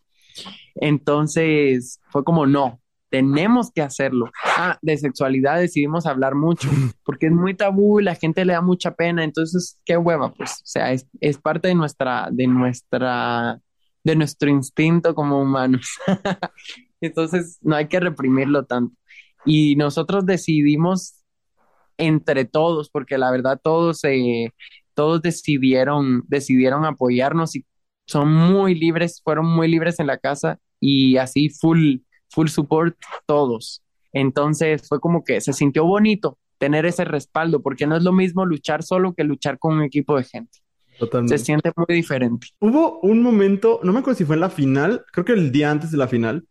[0.74, 2.82] Entonces fue como, no,
[3.12, 4.30] tenemos que hacerlo.
[4.56, 6.68] Ah, de sexualidad decidimos hablar mucho,
[7.04, 10.52] porque es muy tabú y la gente le da mucha pena, entonces, qué hueva, pues,
[10.62, 13.60] o sea, es, es parte de nuestra, de nuestra,
[14.02, 15.86] de nuestro instinto como humanos.
[17.02, 18.96] entonces, no hay que reprimirlo tanto.
[19.44, 21.22] Y nosotros decidimos
[21.98, 24.54] entre todos, porque la verdad todos, eh,
[24.94, 27.66] todos decidieron, decidieron apoyarnos y
[28.06, 31.98] son muy libres, fueron muy libres en la casa y así full,
[32.32, 33.82] full support todos.
[34.12, 38.46] Entonces fue como que se sintió bonito tener ese respaldo, porque no es lo mismo
[38.46, 40.60] luchar solo que luchar con un equipo de gente.
[40.98, 41.36] Totalmente.
[41.36, 42.48] Se siente muy diferente.
[42.60, 45.70] Hubo un momento, no me acuerdo si fue en la final, creo que el día
[45.70, 46.46] antes de la final,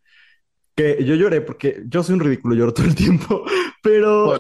[0.76, 3.46] que yo lloré porque yo soy un ridículo, lloro todo el tiempo,
[3.84, 4.38] pero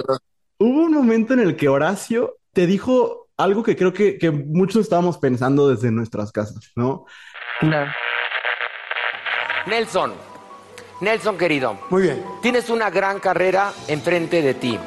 [0.57, 4.81] hubo un momento en el que Horacio te dijo algo que creo que, que muchos
[4.81, 7.05] estábamos pensando desde nuestras casas, ¿no?
[7.61, 7.91] Claro.
[9.67, 10.13] Nelson,
[11.02, 11.78] Nelson querido.
[11.89, 12.24] Muy bien.
[12.41, 14.80] Tienes una gran carrera enfrente de ti.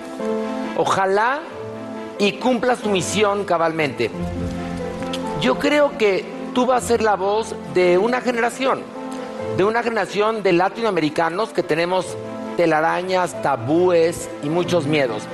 [0.76, 1.40] Ojalá
[2.18, 4.10] y cumplas tu misión cabalmente.
[5.40, 8.82] Yo creo que tú vas a ser la voz de una generación,
[9.56, 12.16] de una generación de latinoamericanos que tenemos
[12.56, 15.24] telarañas, tabúes y muchos miedos.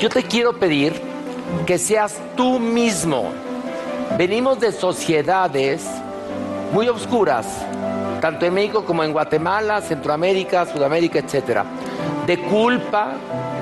[0.00, 1.00] Yo te quiero pedir
[1.64, 3.30] que seas tú mismo.
[4.18, 5.86] Venimos de sociedades
[6.72, 7.46] muy oscuras,
[8.24, 11.66] tanto en México como en Guatemala, Centroamérica, Sudamérica, etcétera,
[12.26, 13.16] de culpa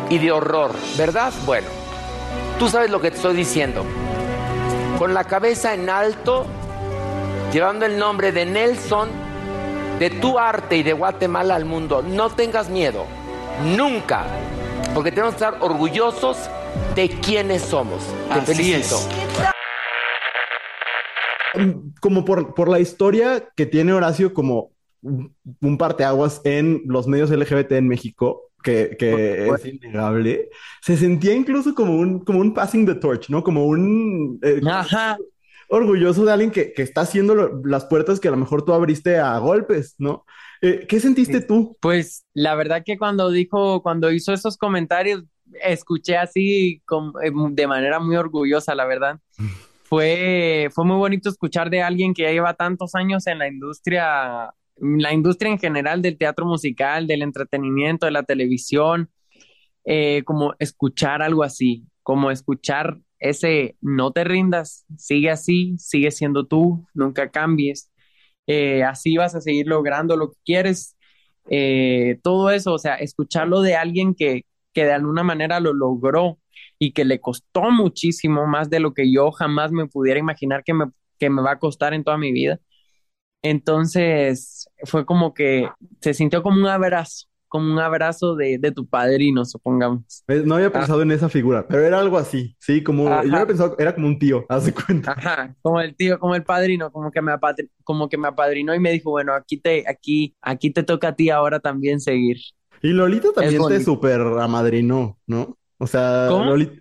[0.09, 1.33] y de horror, ¿verdad?
[1.45, 1.67] Bueno,
[2.61, 3.85] tú sabes lo que te estoy diciendo.
[5.01, 6.47] Con la cabeza en alto,
[7.53, 9.09] llevando el nombre de Nelson,
[9.99, 13.07] de tu arte y de Guatemala al mundo, no tengas miedo,
[13.65, 14.27] nunca,
[14.95, 16.37] porque tenemos que estar orgullosos
[16.95, 18.05] de quiénes somos.
[18.33, 18.95] Te Así felicito.
[18.95, 19.53] es.
[22.01, 24.73] Como por, por la historia que tiene Horacio como
[25.03, 30.49] un un parteaguas en los medios LGBT en México, que, que es innegable,
[30.81, 33.43] se sentía incluso como un, como un passing the torch, ¿no?
[33.43, 35.17] Como un eh, Ajá.
[35.69, 38.73] orgulloso de alguien que, que está haciendo lo- las puertas que a lo mejor tú
[38.73, 40.25] abriste a golpes, ¿no?
[40.61, 41.77] Eh, ¿qué sentiste tú?
[41.81, 45.25] Pues la verdad que cuando dijo, cuando hizo esos comentarios,
[45.65, 49.19] escuché así com- eh, de manera muy orgullosa, la verdad.
[49.93, 54.55] Fue, fue muy bonito escuchar de alguien que ya lleva tantos años en la industria,
[54.79, 59.11] la industria en general del teatro musical, del entretenimiento, de la televisión,
[59.85, 66.47] eh, como escuchar algo así, como escuchar ese no te rindas, sigue así, sigue siendo
[66.47, 67.91] tú, nunca cambies,
[68.47, 70.97] eh, así vas a seguir logrando lo que quieres,
[71.51, 76.39] eh, todo eso, o sea, escucharlo de alguien que, que de alguna manera lo logró
[76.85, 80.75] y que le costó muchísimo más de lo que yo jamás me pudiera imaginar que
[80.75, 80.87] me,
[81.19, 82.59] que me va a costar en toda mi vida.
[83.43, 85.69] Entonces fue como que
[86.01, 90.25] se sintió como un abrazo, como un abrazo de, de tu padrino, supongamos.
[90.29, 93.23] Eh, No había pensado en esa figura, pero era algo así, sí, como Ajá.
[93.25, 95.13] yo había pensado, era como un tío, haz de cuenta.
[95.13, 97.33] Ajá, como el tío, como el padrino, como que me
[97.85, 101.17] como que me apadrinó y me dijo, bueno, aquí te, aquí, aquí te toca a
[101.17, 102.39] ti ahora también seguir.
[102.83, 105.57] Y Lolita también te súper amadrinó, ¿no?
[105.83, 106.29] O sea,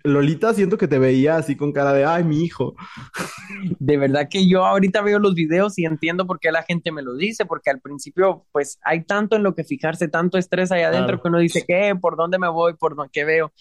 [0.04, 2.76] Lolita siento que te veía así con cara de, ay, mi hijo.
[3.80, 7.02] De verdad que yo ahorita veo los videos y entiendo por qué la gente me
[7.02, 10.82] lo dice, porque al principio, pues hay tanto en lo que fijarse, tanto estrés ahí
[10.82, 11.22] adentro Claro.
[11.22, 11.96] que uno dice, ¿qué?
[12.00, 12.74] ¿Por dónde me voy?
[12.74, 13.52] ¿Por dónde, qué veo?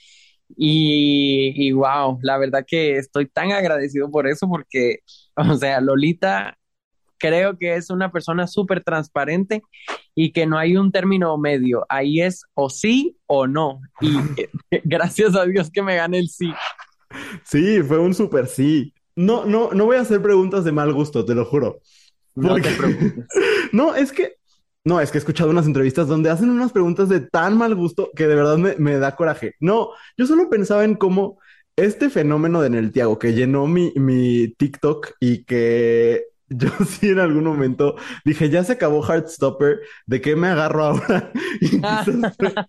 [0.56, 5.00] Y, y wow, la verdad que estoy tan agradecido por eso, porque,
[5.36, 6.56] o sea, Lolita
[7.18, 9.64] creo que es una persona súper transparente
[10.16, 13.82] y que no hay un término medio, ahí es o sí o no.
[14.02, 14.12] Y
[14.84, 16.52] gracias a Dios que me gane el sí.
[17.44, 18.94] Sí, fue un súper sí.
[19.16, 21.80] No, no, no voy a hacer preguntas de mal gusto, te lo juro.
[22.36, 22.56] No.
[23.74, 24.36] No, es que,
[24.84, 28.12] no, es que he escuchado unas entrevistas donde hacen unas preguntas de tan mal gusto
[28.14, 29.56] que de verdad me, me da coraje.
[29.62, 31.40] No, yo solo pensaba en cómo
[31.78, 36.26] este fenómeno de Neltiago que llenó mi, mi TikTok y que
[36.58, 37.96] yo sí en algún momento
[38.26, 41.32] dije, ya se acabó Heartstopper, ¿de qué me agarro ahora?
[41.62, 42.60] Y quizás fue,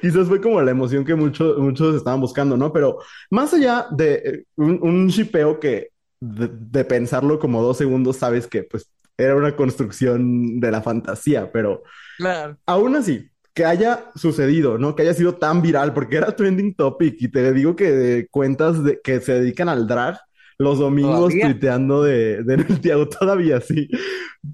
[0.00, 2.72] quizás fue como la emoción que muchos, muchos estaban buscando, ¿no?
[2.72, 2.98] Pero
[3.30, 5.90] más allá de eh, un, un shipeo que
[6.20, 11.50] de, de pensarlo como dos segundos, sabes que pues era una construcción de la fantasía,
[11.52, 11.82] pero
[12.16, 12.58] Claro.
[12.66, 14.94] aún así, que haya sucedido, ¿no?
[14.96, 18.82] Que haya sido tan viral, porque era trending topic y te digo que de cuentas
[18.84, 20.18] de, que se dedican al drag
[20.58, 21.46] los domingos ¿Todavía?
[21.46, 23.88] tuiteando de, de Neltiago, todavía sí,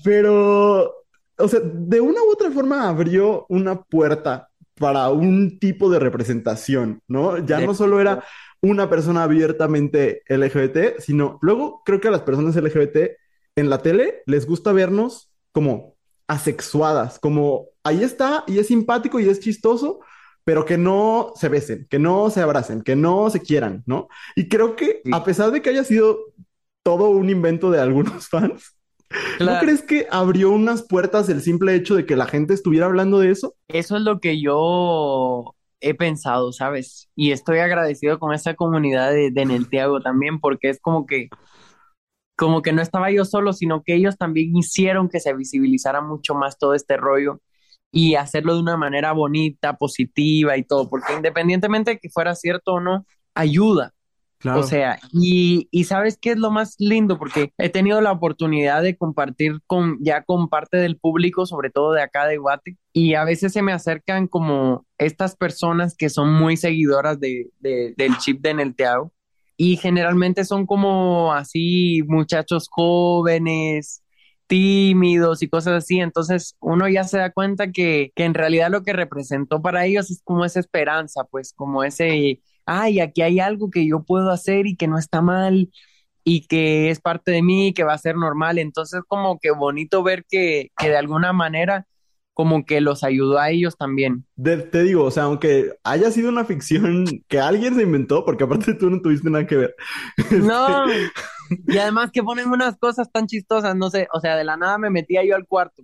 [0.04, 0.94] pero,
[1.36, 7.02] o sea, de una u otra forma abrió una puerta para un tipo de representación,
[7.06, 7.38] ¿no?
[7.44, 8.24] Ya no solo era
[8.62, 12.96] una persona abiertamente LGBT, sino luego creo que a las personas LGBT
[13.56, 15.96] en la tele les gusta vernos como
[16.28, 20.00] asexuadas, como ahí está y es simpático y es chistoso,
[20.44, 24.08] pero que no se besen, que no se abracen, que no se quieran, ¿no?
[24.36, 26.18] Y creo que a pesar de que haya sido
[26.82, 28.76] todo un invento de algunos fans,
[29.38, 33.18] ¿no crees que abrió unas puertas el simple hecho de que la gente estuviera hablando
[33.18, 33.54] de eso?
[33.68, 37.10] Eso es lo que yo he pensado, ¿sabes?
[37.16, 41.28] Y estoy agradecido con esa comunidad de, de Neltiago también, porque es como que,
[42.36, 46.34] como que no estaba yo solo, sino que ellos también hicieron que se visibilizara mucho
[46.34, 47.40] más todo este rollo
[47.92, 52.74] y hacerlo de una manera bonita, positiva y todo, porque independientemente de que fuera cierto
[52.74, 53.92] o no, ayuda.
[54.42, 58.82] O sea, y, y, sabes qué es lo más lindo, porque he tenido la oportunidad
[58.82, 63.14] de compartir con ya con parte del público, sobre todo de acá de Guate, y
[63.14, 68.16] a veces se me acercan como estas personas que son muy seguidoras de, de, del
[68.16, 69.12] chip de Nelteado,
[69.58, 74.02] y generalmente son como así muchachos jóvenes,
[74.50, 76.00] tímidos y cosas así.
[76.00, 80.10] Entonces uno ya se da cuenta que, que en realidad lo que representó para ellos
[80.10, 84.66] es como esa esperanza, pues como ese, ay, aquí hay algo que yo puedo hacer
[84.66, 85.70] y que no está mal
[86.24, 88.58] y que es parte de mí, que va a ser normal.
[88.58, 91.86] Entonces como que bonito ver que, que de alguna manera
[92.34, 94.24] como que los ayudó a ellos también.
[94.42, 98.74] te digo, o sea, aunque haya sido una ficción que alguien se inventó, porque aparte
[98.74, 99.74] tú no tuviste nada que ver.
[100.30, 100.86] No,
[101.66, 104.78] y además que ponen unas cosas tan chistosas, no sé, o sea, de la nada
[104.78, 105.82] me metía yo al cuarto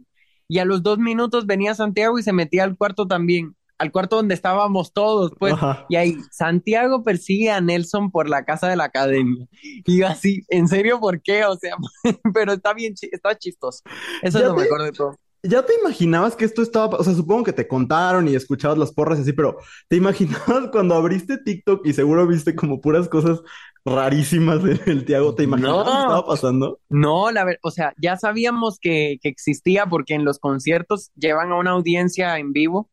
[0.48, 4.16] y a los dos minutos venía Santiago y se metía al cuarto también, al cuarto
[4.16, 5.54] donde estábamos todos, pues,
[5.88, 9.46] y ahí Santiago persigue a Nelson por la casa de la academia.
[9.60, 11.44] Y yo así, ¿en serio por qué?
[11.44, 11.76] O sea,
[12.34, 13.82] pero está bien, está chistoso.
[14.22, 15.16] Eso es lo mejor de todo.
[15.48, 18.92] ¿Ya te imaginabas que esto estaba, o sea, supongo que te contaron y escuchabas las
[18.92, 23.40] porras y así, pero ¿te imaginabas cuando abriste TikTok y seguro viste como puras cosas
[23.84, 25.34] rarísimas en el Tiago?
[25.34, 26.80] ¿Te imaginabas no, estaba pasando?
[26.88, 31.52] No, la verdad, o sea, ya sabíamos que, que, existía porque en los conciertos llevan
[31.52, 32.90] a una audiencia en vivo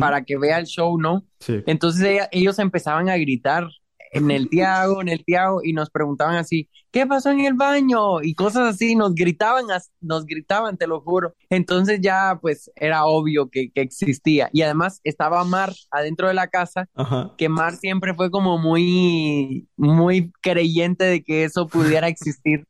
[0.00, 1.26] para que vea el show, ¿no?
[1.38, 1.62] Sí.
[1.66, 3.68] Entonces ellos empezaban a gritar
[4.12, 8.22] en el Tiago, en el Tiago, y nos preguntaban así, ¿qué pasó en el baño?
[8.22, 9.64] Y cosas así, nos gritaban,
[10.00, 11.34] nos gritaban, te lo juro.
[11.50, 14.48] Entonces ya pues era obvio que, que existía.
[14.52, 16.88] Y además estaba Mar adentro de la casa,
[17.36, 22.66] que Mar siempre fue como muy, muy creyente de que eso pudiera existir.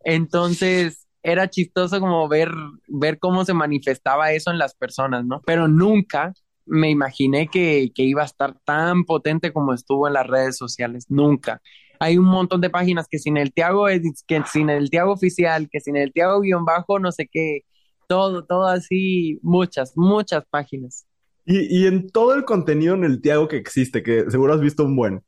[0.00, 2.50] Entonces era chistoso como ver,
[2.86, 5.42] ver cómo se manifestaba eso en las personas, ¿no?
[5.44, 6.32] Pero nunca
[6.68, 11.06] me imaginé que, iba a estar tan potente como estuvo en las redes sociales.
[11.08, 11.60] Nunca.
[12.00, 13.86] Hay un montón de páginas que sin el Tiago
[14.26, 17.62] que sin el Tiago oficial, que sin el Tiago guion bajo, no sé qué,
[18.06, 21.06] todo, todo así, muchas, muchas páginas.
[21.44, 24.84] Y, y en todo el contenido en el Tiago que existe, que seguro has visto
[24.84, 25.24] un buen,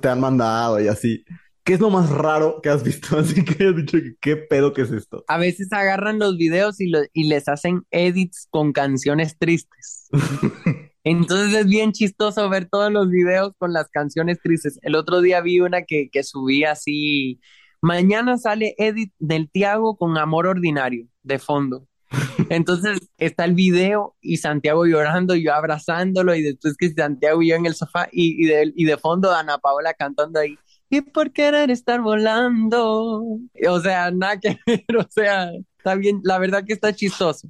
[0.00, 1.24] te han mandado y así.
[1.64, 3.16] ¿Qué es lo más raro que has visto?
[3.18, 5.24] Así que has dicho, ¿qué pedo que es esto?
[5.28, 10.08] A veces agarran los videos y, y les hacen edits con canciones tristes.
[11.04, 14.78] Entonces es bien chistoso ver todos los videos con las canciones tristes.
[14.82, 17.40] El otro día vi una que, que subí así,
[17.80, 21.88] mañana sale edit del Tiago con Amor Ordinario de fondo.
[22.50, 27.56] Entonces está el video y Santiago llorando, yo abrazándolo y después que Santiago y yo
[27.56, 30.56] en el sofá y, y, de, y de fondo Ana Paola cantando ahí
[30.92, 33.24] y por querer estar volando.
[33.68, 37.48] O sea, nada que ver, o sea, está bien, la verdad que está chistoso.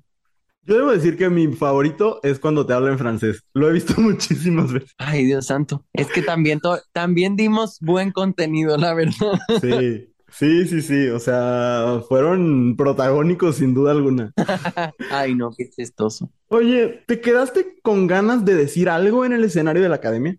[0.65, 3.43] Yo debo decir que mi favorito es cuando te habla en francés.
[3.53, 4.95] Lo he visto muchísimas veces.
[4.97, 5.85] Ay, Dios santo.
[5.93, 6.61] Es que también,
[6.93, 9.41] también dimos buen contenido, la verdad.
[9.61, 10.12] Sí.
[10.33, 14.33] Sí, sí, sí, o sea, fueron protagónicos sin duda alguna.
[15.11, 16.31] Ay, no, qué chistoso.
[16.49, 20.37] Oye, ¿te quedaste con ganas de decir algo en el escenario de la academia?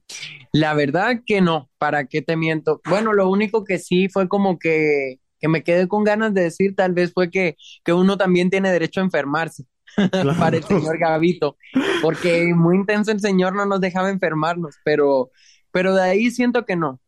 [0.51, 2.81] La verdad que no, ¿para qué te miento?
[2.89, 6.75] Bueno, lo único que sí fue como que, que me quedé con ganas de decir
[6.75, 9.65] tal vez fue que, que uno también tiene derecho a enfermarse.
[10.39, 11.55] para el señor Gavito,
[12.01, 15.29] porque muy intenso el señor no nos dejaba enfermarnos, pero,
[15.71, 16.99] pero de ahí siento que no,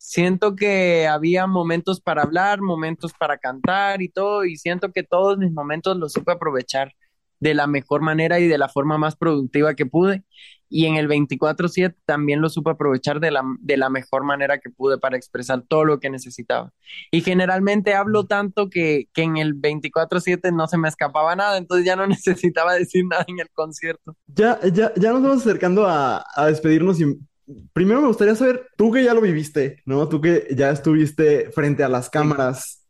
[0.00, 5.36] siento que había momentos para hablar, momentos para cantar y todo, y siento que todos
[5.38, 6.92] mis momentos los supe aprovechar
[7.38, 10.24] de la mejor manera y de la forma más productiva que pude.
[10.70, 14.70] Y en el 24/7 también lo supe aprovechar de la, de la mejor manera que
[14.70, 16.72] pude para expresar todo lo que necesitaba.
[17.10, 21.84] Y generalmente hablo tanto que, que en el 24/7 no se me escapaba nada, entonces
[21.84, 24.16] ya no necesitaba decir nada en el concierto.
[24.28, 27.18] Ya, ya, ya nos vamos acercando a, a despedirnos y
[27.72, 30.08] primero me gustaría saber, tú que ya lo viviste, ¿no?
[30.08, 32.86] Tú que ya estuviste frente a las cámaras,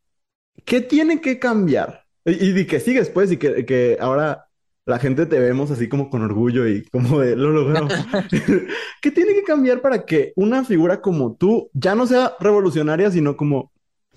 [0.65, 2.05] ¿qué tiene que cambiar?
[2.25, 4.47] Y, y que sigues, pues, y que, que, ahora
[4.87, 7.93] la gente te vemos así como con orgullo y como de lo logramos.
[9.03, 13.37] ¿Qué tiene que cambiar para que una figura como tú ya no sea revolucionaria, sino
[13.37, 13.73] como,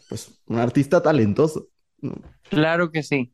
[0.09, 1.69] pues, un artista talentoso?
[2.49, 3.33] Claro que sí.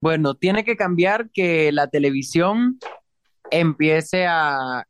[0.00, 2.78] Bueno, tiene que cambiar que la televisión
[3.50, 4.86] empiece a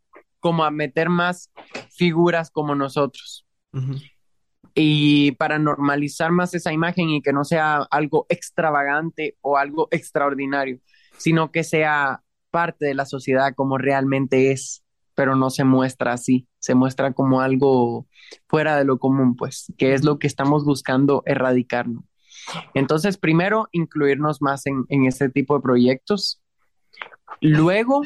[0.49, 1.53] como a meter más
[1.91, 3.47] figuras como nosotros.
[4.75, 10.81] Y para normalizar más esa imagen y que no sea algo extravagante o algo extraordinario,
[11.19, 16.49] sino que sea parte de la sociedad como realmente es, pero no se muestra así,
[16.61, 18.07] se muestra como algo
[18.47, 22.05] fuera de lo común, pues, que es lo que estamos buscando erradicarnos.
[22.73, 26.43] Entonces, primero, incluirnos más en, en este tipo de proyectos.
[27.43, 28.01] Luego,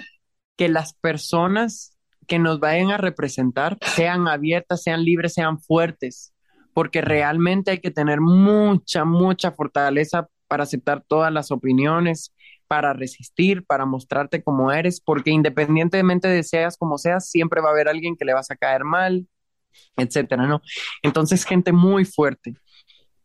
[0.57, 1.92] que las personas
[2.27, 6.33] que nos vayan a representar sean abiertas, sean libres, sean fuertes,
[6.75, 12.33] porque realmente hay que tener mucha, mucha fortaleza para aceptar todas las opiniones,
[12.69, 17.73] para resistir, para mostrarte como eres, porque independientemente de seas como seas, siempre va a
[17.73, 19.27] haber alguien que le vas a caer mal,
[19.97, 20.63] etcétera, ¿no?
[21.03, 22.55] Entonces, gente muy fuerte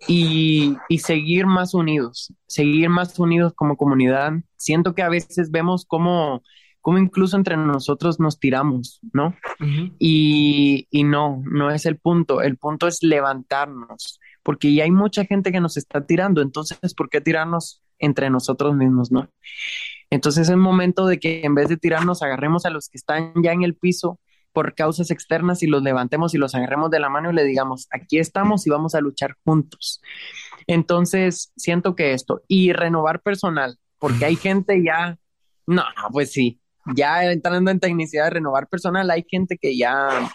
[0.07, 4.33] y, y seguir más unidos, seguir más unidos como comunidad.
[4.57, 5.85] Siento que a veces vemos
[6.87, 9.35] cómo como incluso entre nosotros nos tiramos, ¿no?
[9.99, 15.25] y, y, no, no es el punto, el punto es levantarnos, porque ya hay mucha
[15.25, 19.29] gente que nos está tirando, entonces, ¿por qué tirarnos entre nosotros mismos, no?
[20.09, 23.51] Entonces es momento de que en vez de tirarnos, agarremos a los que están ya
[23.51, 24.21] en el piso
[24.53, 27.87] por causas externas y los levantemos y los agarremos de la mano y le digamos,
[27.91, 30.01] aquí estamos y vamos a luchar juntos.
[30.67, 35.17] Entonces, siento que esto, y renovar personal, porque hay gente ya,
[35.65, 35.83] no,
[36.13, 36.61] pues sí,
[36.95, 40.31] ya entrando en tecnicidad de renovar personal, hay gente que ya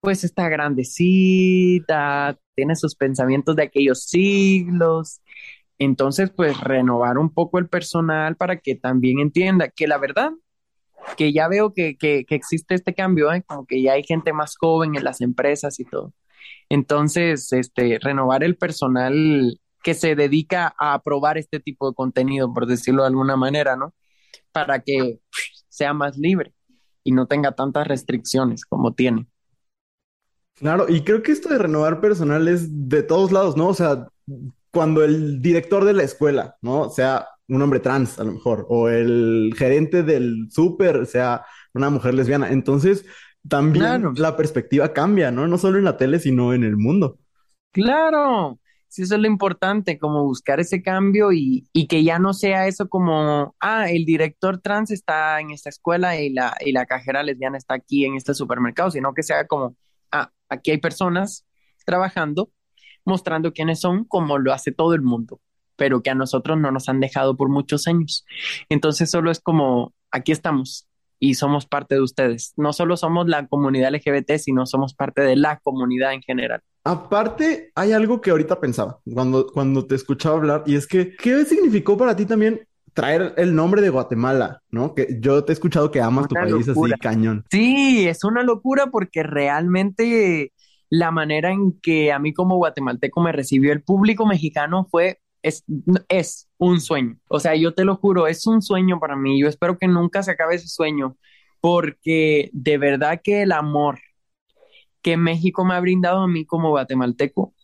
[0.00, 5.20] pues está grandecita, tiene sus pensamientos de aquellos siglos.
[5.78, 10.30] Entonces, pues renovar un poco el personal para que también entienda que la verdad,
[11.16, 13.42] que ya veo que, que, existe este cambio, ¿eh?
[13.46, 16.12] como que ya hay gente más joven en las empresas y todo.
[16.68, 22.66] Entonces, este, renovar el personal que se dedica a probar este tipo de contenido, por
[22.66, 23.94] decirlo de alguna manera, ¿no?
[24.52, 25.20] Para que
[25.74, 26.54] sea más libre
[27.02, 29.26] y no tenga tantas restricciones como tiene.
[30.54, 33.68] Claro, y creo que esto de renovar personal es de todos lados, ¿no?
[33.68, 34.06] O sea,
[34.70, 36.90] cuando el director de la escuela, ¿no?
[36.90, 41.44] Sea un hombre trans, a lo mejor, o el gerente del súper sea
[41.74, 42.52] una mujer lesbiana.
[42.52, 43.04] Entonces,
[43.48, 45.48] también la perspectiva cambia, ¿no?
[45.48, 47.18] No solo en la tele, sino en el mundo.
[47.72, 48.60] Claro,
[48.94, 52.88] sí, eso es lo importante, como buscar ese cambio y, que ya no sea eso
[52.88, 57.58] como, ah, el director trans está en esta escuela y la, y la cajera lesbiana
[57.58, 59.76] está aquí en este supermercado, sino que sea como,
[60.12, 61.44] ah, aquí hay personas
[61.84, 62.52] trabajando,
[63.04, 65.40] mostrando quiénes son, como lo hace todo el mundo,
[65.74, 68.24] pero que a nosotros no nos han dejado por muchos años.
[68.68, 70.88] Entonces solo es como, aquí estamos,
[71.18, 72.54] y somos parte de ustedes.
[72.56, 76.62] No solo somos la comunidad LGBT, sino somos parte de la comunidad en general.
[76.84, 81.44] Aparte, hay algo que ahorita pensaba cuando, cuando te escuchaba hablar y es que, ¿qué
[81.46, 82.60] significó para ti también
[82.92, 84.94] traer el nombre de Guatemala, ¿no?
[84.94, 87.44] Que yo te he escuchado que amas tu país así cañón.
[87.50, 90.52] Sí, es una locura porque realmente
[90.90, 95.64] la manera en que a mí como guatemalteco me recibió el público mexicano fue es,
[96.08, 97.18] es un sueño.
[97.28, 99.40] O sea, yo te lo juro, es un sueño para mí.
[99.40, 101.16] Yo espero que nunca se acabe ese sueño
[101.60, 103.98] porque de verdad que el amor
[105.04, 107.54] que México me ha brindado a mí como guatemalteco,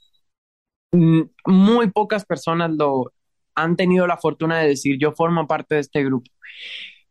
[0.92, 3.12] mm, muy pocas personas lo
[3.54, 6.30] han tenido la fortuna de decir yo formo parte de este grupo.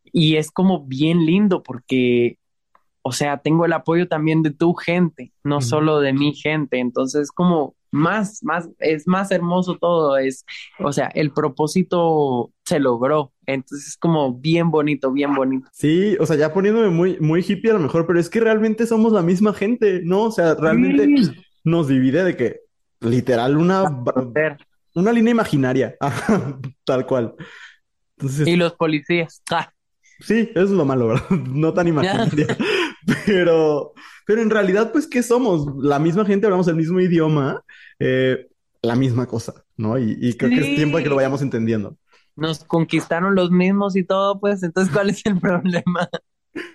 [0.03, 2.39] Y es como bien lindo porque,
[3.03, 6.79] o sea, tengo el apoyo también de tu gente, no solo de mi gente.
[6.79, 10.45] Entonces, como más, más, es más hermoso todo, es,
[10.79, 15.67] o sea, el propósito se logró, entonces es como bien bonito, bien bonito.
[15.73, 18.85] Sí, o sea, ya poniéndome muy, muy hippie a lo mejor, pero es que realmente
[18.85, 20.23] somos la misma gente, ¿no?
[20.23, 21.07] O sea, realmente
[21.63, 22.61] nos divide de que,
[23.01, 23.83] literal, una,
[24.95, 25.95] una línea imaginaria,
[26.85, 27.35] tal cual.
[28.45, 29.41] y los policías.
[29.51, 29.73] Ah.
[30.21, 31.29] Sí, eso es lo malo, ¿verdad?
[31.47, 32.57] No tan imaginaria.
[33.25, 33.93] pero,
[34.25, 35.65] pero en realidad, pues, ¿qué somos?
[35.81, 37.63] La misma gente, hablamos el mismo idioma,
[37.99, 38.47] eh,
[38.81, 39.97] la misma cosa, ¿no?
[39.97, 41.97] Y, creo que es tiempo de que lo vayamos entendiendo.
[42.39, 46.09] Nos conquistaron los mismos y todo, pues, entonces, ¿cuál es el problema?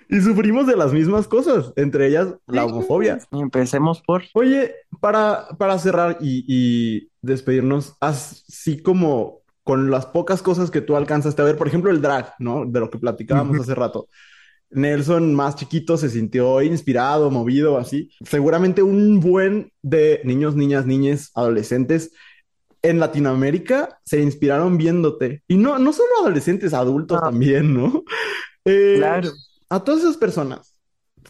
[0.09, 3.19] Y sufrimos de las mismas cosas, entre ellas la homofobia.
[3.33, 4.23] Empecemos por.
[4.35, 10.95] Oye, para, para cerrar y, y despedirnos, así como con las pocas cosas que tú
[10.95, 12.67] alcanzaste a ver, por ejemplo, el drag, ¿no?
[12.67, 14.09] De lo que platicábamos hace rato.
[14.71, 18.11] Nelson más chiquito se sintió inspirado, movido, así.
[18.25, 22.13] Seguramente un buen de niños, niñas, niñas, adolescentes
[22.85, 25.43] en Latinoamérica se inspiraron viéndote.
[25.49, 27.27] Y no, no solo adolescentes, adultos ah.
[27.27, 28.05] también, ¿no?
[28.67, 29.31] Eh, claro.
[29.69, 30.81] A todas esas personas,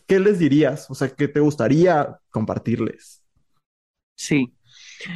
[0.06, 0.88] ¿qué les dirías?
[0.88, 3.24] O sea, ¿qué te gustaría compartirles?
[4.16, 4.54] Sí.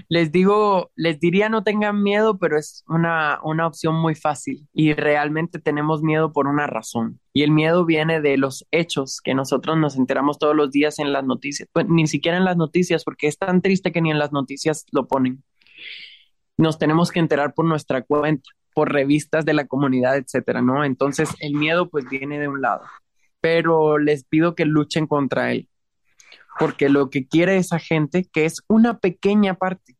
[0.09, 4.95] Les digo, les diría no tengan miedo, pero es una, una opción muy fácil y
[4.95, 7.20] realmente tenemos miedo por una razón.
[7.32, 11.12] Y el miedo viene de los hechos que nosotros nos enteramos todos los días en
[11.12, 14.18] las noticias, pues, ni siquiera en las noticias, porque es tan triste que ni en
[14.18, 15.45] las noticias lo ponen.
[16.59, 20.84] Nos tenemos que enterar por nuestra cuenta, por revistas de la comunidad, etcétera, ¿no?
[20.84, 22.82] Entonces el miedo pues viene de un lado,
[23.40, 25.68] pero les pido que luchen contra él
[26.59, 29.96] porque lo que quiere esa gente, que es una pequeña parte,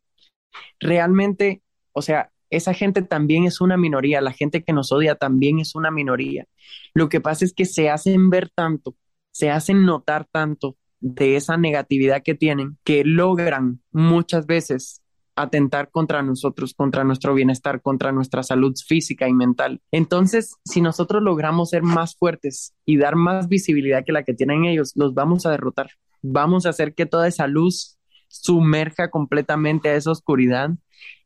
[0.81, 5.61] realmente, o sea, esa gente también es una minoría, la gente que nos odia también
[5.61, 6.47] es una minoría.
[6.95, 8.97] Lo que pasa es que se hacen ver tanto,
[9.31, 15.03] se hacen notar tanto de esa negatividad que tienen, que logran muchas veces
[15.43, 19.81] atentar contra nosotros, contra nuestro bienestar, contra nuestra salud física y mental.
[19.93, 24.65] Entonces, si nosotros logramos ser más fuertes y dar más visibilidad que la que tienen
[24.65, 25.91] ellos, los vamos a derrotar
[26.23, 30.71] vamos a hacer que toda esa luz sumerja completamente a esa oscuridad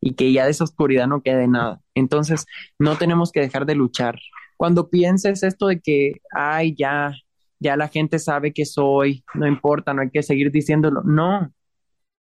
[0.00, 1.80] y que ya de esa oscuridad no quede nada.
[1.94, 2.46] Entonces,
[2.78, 4.18] no tenemos que dejar de luchar.
[4.56, 7.14] Cuando pienses esto de que, ay, ya,
[7.58, 11.02] ya la gente sabe que soy, no importa, no hay que seguir diciéndolo.
[11.02, 11.52] No,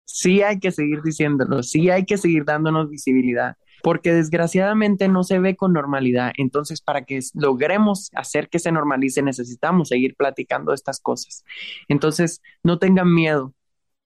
[0.06, 5.40] sí hay que seguir diciéndolo, sí hay que seguir dándonos visibilidad, porque desgraciadamente no se
[5.40, 6.32] ve con normalidad.
[6.38, 11.44] Entonces, para que logremos hacer que se normalice, necesitamos seguir platicando estas cosas.
[11.88, 13.54] Entonces, no tengan miedo.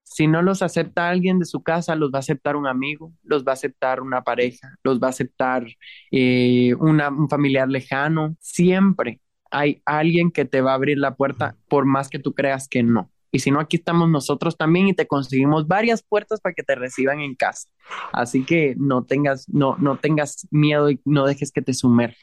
[0.03, 3.43] Si no los acepta alguien de su casa, los va a aceptar un amigo, los
[3.43, 5.65] va a aceptar una pareja, los va a aceptar
[6.11, 8.37] eh, un familiar lejano.
[8.39, 9.19] Siempre
[9.51, 12.83] hay alguien que te va a abrir la puerta por más que tú creas que
[12.83, 13.11] no.
[13.35, 16.73] Y si no, aquí estamos nosotros también y te conseguimos varias puertas para que te
[16.73, 17.67] reciban en casa.
[18.13, 22.17] Así que no tengas, no, no tengas miedo y no dejes que te sumerja.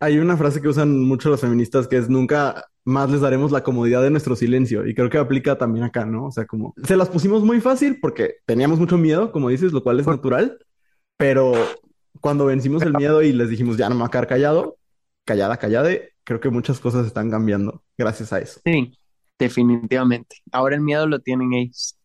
[0.00, 3.62] Hay una frase que usan mucho los feministas que es nunca más les daremos la
[3.62, 4.86] comodidad de nuestro silencio.
[4.86, 6.26] Y creo que aplica también acá, ¿no?
[6.26, 9.82] O sea, como se las pusimos muy fácil porque teníamos mucho miedo, como dices, lo
[9.82, 10.58] cual es natural.
[11.16, 11.54] Pero
[12.20, 14.76] cuando vencimos el miedo y les dijimos ya no me voy a quedar callado,
[15.24, 15.90] callada, callada,
[16.24, 18.60] creo que muchas cosas están cambiando gracias a eso.
[18.64, 18.97] Sí,
[19.38, 20.36] definitivamente.
[20.52, 21.96] Ahora el miedo lo tienen ellos.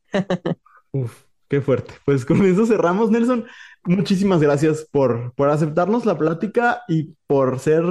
[0.92, 1.94] Uf, qué fuerte.
[2.06, 3.46] Pues con eso cerramos, Nelson.
[3.86, 7.84] Muchísimas gracias por, por aceptarnos la plática y por ser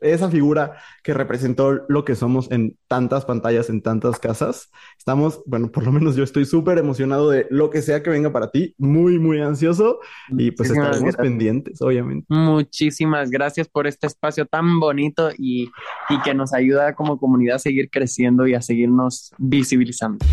[0.00, 4.70] esa figura que representó lo que somos en tantas pantallas, en tantas casas.
[4.96, 8.30] Estamos, bueno, por lo menos yo estoy súper emocionado de lo que sea que venga
[8.32, 12.26] para ti, muy, muy ansioso y pues estaremos pendientes, obviamente.
[12.28, 15.70] Muchísimas gracias por este espacio tan bonito y,
[16.10, 20.24] y que nos ayuda como comunidad a seguir creciendo y a seguirnos visibilizando.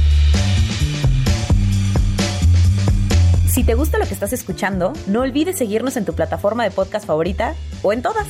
[3.52, 7.06] Si te gusta lo que estás escuchando, no olvides seguirnos en tu plataforma de podcast
[7.06, 8.26] favorita o en todas.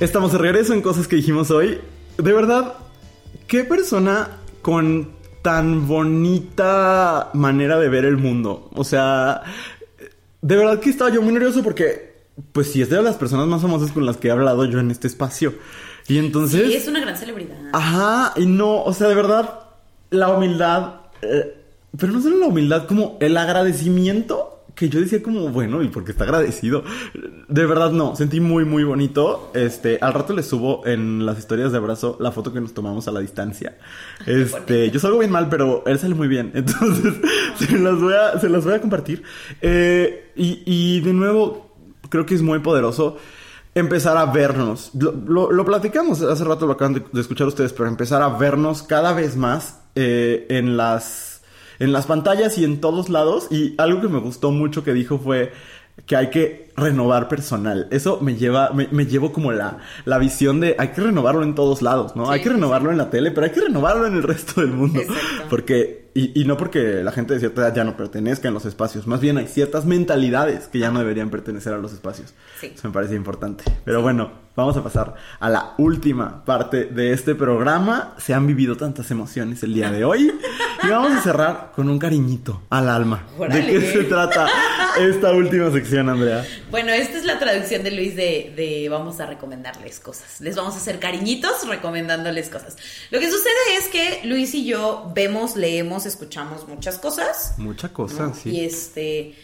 [0.00, 1.78] Estamos de regreso en cosas que dijimos hoy.
[2.18, 2.74] De verdad,
[3.46, 8.70] qué persona con tan bonita manera de ver el mundo.
[8.74, 9.42] O sea,
[10.42, 13.62] de verdad que estaba yo muy nervioso porque, pues sí, es de las personas más
[13.62, 15.54] famosas con las que he hablado yo en este espacio.
[16.08, 16.66] Y entonces...
[16.66, 17.56] Sí, es una gran celebridad.
[17.72, 19.69] Ajá, y no, o sea, de verdad,
[20.10, 21.56] la humildad, eh,
[21.96, 26.12] pero no solo la humildad, como el agradecimiento que yo decía como, bueno, y porque
[26.12, 26.84] está agradecido.
[27.48, 29.50] De verdad no, sentí muy, muy bonito.
[29.52, 33.06] Este, al rato les subo en las historias de abrazo la foto que nos tomamos
[33.06, 33.76] a la distancia.
[34.26, 36.52] Este, yo salgo bien mal, pero él sale muy bien.
[36.54, 37.14] Entonces,
[37.58, 39.22] se las voy a, se las voy a compartir.
[39.60, 41.74] Eh, y, y de nuevo,
[42.08, 43.18] creo que es muy poderoso
[43.74, 44.90] empezar a vernos.
[44.94, 49.12] Lo, lo, platicamos hace rato, lo acaban de, escuchar ustedes, pero empezar a vernos cada
[49.12, 51.42] vez más eh, en las
[51.78, 53.48] en las pantallas y en todos lados.
[53.50, 55.52] Y algo que me gustó mucho que dijo fue
[56.06, 57.88] que hay que renovar personal.
[57.90, 61.54] Eso me lleva, me, me llevo como la, la visión de hay que renovarlo en
[61.54, 62.30] todos lados, ¿no?
[62.30, 65.00] hay que renovarlo en la tele, pero hay que renovarlo en el resto del mundo.
[65.48, 68.64] Porque y, y, no porque la gente de cierta edad ya no pertenezca en los
[68.64, 72.34] espacios, más bien hay ciertas mentalidades que ya no deberían pertenecer a los espacios.
[72.60, 72.72] Sí.
[72.74, 73.64] Eso me parece importante.
[73.84, 78.14] Pero bueno, vamos a pasar a la última parte de este programa.
[78.18, 80.32] Se han vivido tantas emociones el día de hoy
[80.82, 83.26] y vamos a cerrar con un cariñito al alma.
[83.38, 84.48] ¿De qué se trata
[84.98, 86.44] esta última sección, Andrea?
[86.70, 90.40] Bueno, esta es la traducción de Luis de, de vamos a recomendarles cosas.
[90.40, 92.76] Les vamos a hacer cariñitos recomendándoles cosas.
[93.10, 97.54] Lo que sucede es que Luis y yo vemos, leemos, escuchamos muchas cosas.
[97.58, 98.50] Muchas cosas, sí.
[98.50, 99.34] Y este,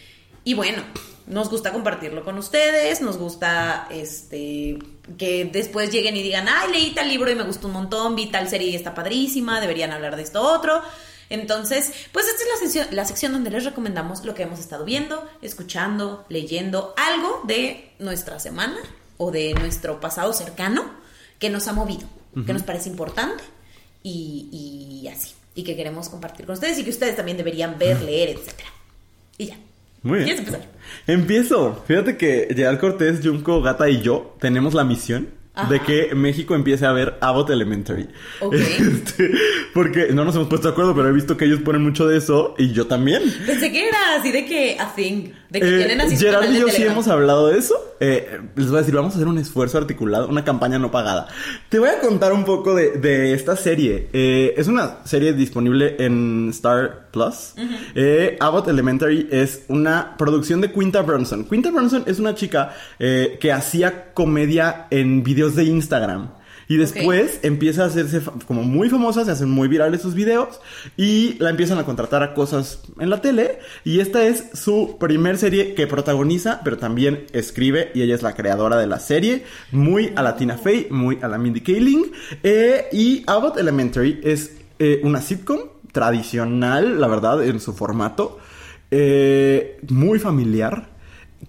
[0.45, 0.83] y bueno,
[1.27, 4.79] nos gusta compartirlo con ustedes, nos gusta este
[5.19, 8.27] que después lleguen y digan, ay, leí tal libro y me gustó un montón, vi
[8.27, 10.83] tal serie y está padrísima, deberían hablar de esto otro.
[11.29, 14.85] Entonces, pues esta es la sección, la sección donde les recomendamos lo que hemos estado
[14.85, 18.79] viendo, escuchando, leyendo, algo de nuestra semana
[19.17, 20.85] o de nuestro pasado cercano
[21.39, 22.07] que nos ha movido,
[22.47, 23.43] que nos parece importante
[24.03, 25.36] y, y así.
[25.57, 28.69] Y que queremos compartir con ustedes y que ustedes también deberían ver, leer, etcétera.
[29.39, 29.57] Y ya.
[30.03, 30.27] Muy bien.
[30.27, 30.69] ¿Quieres empezar?
[31.09, 31.83] Empiezo.
[31.89, 35.69] Fíjate que Gerald Cortés, Junko, Gata y yo tenemos la misión Ajá.
[35.69, 38.07] de que México empiece a ver Abbott Elementary.
[38.41, 38.55] Ok.
[38.79, 39.31] Este,
[39.73, 42.19] porque no nos hemos puesto de acuerdo, pero he visto que ellos ponen mucho de
[42.19, 43.23] eso y yo también.
[43.47, 46.69] Pensé que era así de que a thing, de que Eh, tienen Gerard y yo
[46.69, 47.75] sí hemos hablado de eso.
[48.01, 51.29] Eh, les voy a decir, vamos a hacer un esfuerzo articulado, una campaña no pagada.
[51.69, 54.09] Te voy a contar un poco de, de esta serie.
[54.13, 57.55] Eh, es una serie disponible en Star Plus.
[57.95, 61.45] Eh, Abbott Elementary es una producción de Quinta Brunson.
[61.45, 66.31] Quinta Brunson es una chica que hacía comedia en videos de Instagram.
[66.69, 70.61] Y después empieza a hacerse como muy famosa, se hacen muy virales sus videos
[70.97, 73.61] y la empiezan a contratar a cosas en la tele.
[73.85, 78.35] Y esta es su primer serie que protagoniza, pero también escribe y ella es la
[78.35, 79.45] creadora de la serie.
[79.71, 82.11] Muy a la Tina Fey, muy a la Mindy Kaling.
[82.43, 85.61] Eh, y Abbott Elementary es eh, una sitcom
[85.93, 88.39] tradicional, la verdad, en su formato.
[88.91, 90.96] eh, muy familiar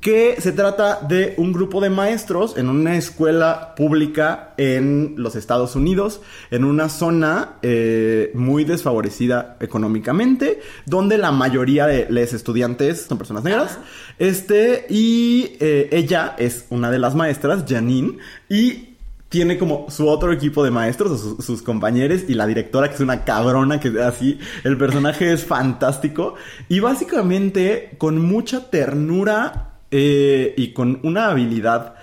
[0.02, 5.76] que se trata de un grupo de maestros en una escuela pública en los Estados
[5.76, 6.22] Unidos,
[6.52, 13.44] en una zona eh, muy desfavorecida económicamente, donde la mayoría de los estudiantes son personas
[13.44, 13.80] negras.
[14.20, 18.18] Este, y eh, ella es una de las maestras, Janine,
[18.50, 18.90] y
[19.30, 22.96] tiene como su otro equipo de maestros, o su- sus compañeros, y la directora, que
[22.96, 26.36] es una cabrona, que así, el personaje es fantástico.
[26.70, 31.96] Y básicamente, con mucha ternura eh, y con una habilidad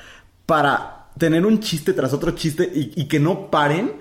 [0.47, 3.93] para tener un chiste tras otro chiste y, que no paren,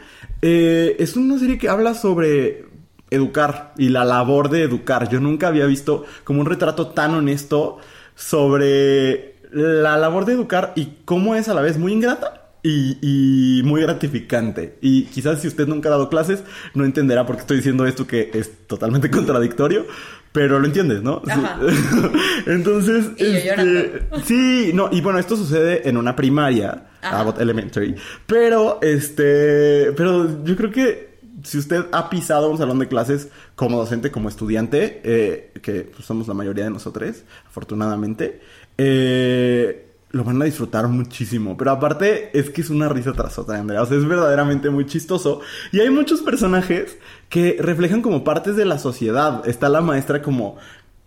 [0.42, 2.66] eh, es una serie que habla sobre
[3.10, 5.10] educar y la labor de educar.
[5.10, 7.78] Yo nunca había visto como un retrato tan honesto
[8.16, 12.40] sobre la labor de educar y cómo es a la vez muy ingrata.
[12.66, 14.78] Y, y muy gratificante.
[14.80, 18.08] Y quizás si usted nunca ha dado clases, no entenderá por qué estoy diciendo esto
[18.08, 19.86] que es totalmente contradictorio,
[20.34, 21.22] pero lo entiendes, ¿no?
[21.24, 21.32] Sí.
[21.32, 21.60] Ajá.
[22.48, 27.22] Entonces, Y yo este, sí, no, y bueno, esto sucede en una primaria, Ajá.
[27.22, 31.14] Abbott Elementary, pero este, pero yo creo que
[31.44, 36.06] si usted ha pisado un salón de clases como docente, como estudiante, eh, que pues,
[36.06, 38.42] somos la mayoría de nosotros, afortunadamente,
[38.78, 41.57] eh, lo van a disfrutar muchísimo.
[41.57, 43.82] Pero aparte es que es una risa tras otra, Andrea.
[43.82, 45.41] O sea, es verdaderamente muy chistoso.
[45.72, 46.97] Y hay muchos personajes
[47.30, 49.45] que reflejan como partes de la sociedad.
[49.47, 50.57] Está la maestra como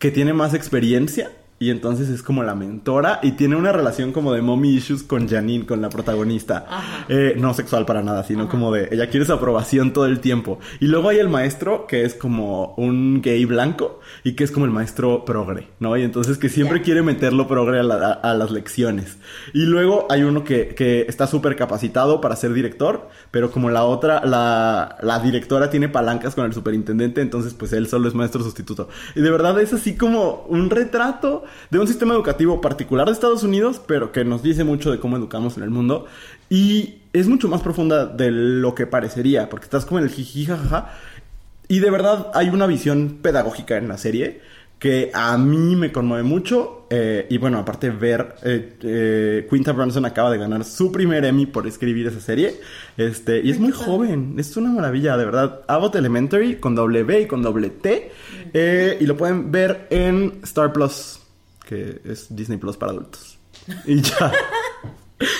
[0.00, 1.30] que tiene más experiencia.
[1.58, 5.26] Y entonces es como la mentora y tiene una relación como de mommy issues con
[5.26, 6.66] Janine, con la protagonista.
[7.08, 10.58] Eh, no sexual para nada, sino como de ella quiere su aprobación todo el tiempo.
[10.80, 14.66] Y luego hay el maestro que es como un gay blanco y que es como
[14.66, 15.96] el maestro progre, ¿no?
[15.96, 19.16] Y entonces que siempre quiere meterlo progre a, la- a- a las lecciones.
[19.54, 23.84] Y luego hay uno que, que está súper capacitado para ser director, pero como la
[23.84, 28.42] otra, la, la directora tiene palancas con el superintendente, entonces pues él solo es maestro
[28.42, 28.90] sustituto.
[29.14, 33.42] Y de verdad es así como un retrato de un sistema educativo particular de Estados
[33.42, 36.06] Unidos, pero que nos dice mucho de cómo educamos en el mundo.
[36.48, 40.46] Y es mucho más profunda de lo que parecería, porque estás como en el jiji
[40.46, 40.92] jajaja.
[41.68, 44.40] Y de verdad hay una visión pedagógica en la serie
[44.78, 46.86] que a mí me conmueve mucho.
[46.90, 51.46] eh, y bueno, aparte ver, eh, eh, Quinta Brunson acaba de ganar su primer Emmy
[51.46, 52.54] por escribir esa serie.
[52.96, 55.62] Este, y es muy joven, es una maravilla, de verdad.
[55.66, 58.12] Abbott Elementary con doble B y con doble T.
[59.00, 61.20] y lo pueden ver en Star Plus,
[61.66, 63.38] que es Disney Plus para adultos.
[63.84, 64.32] Y ya.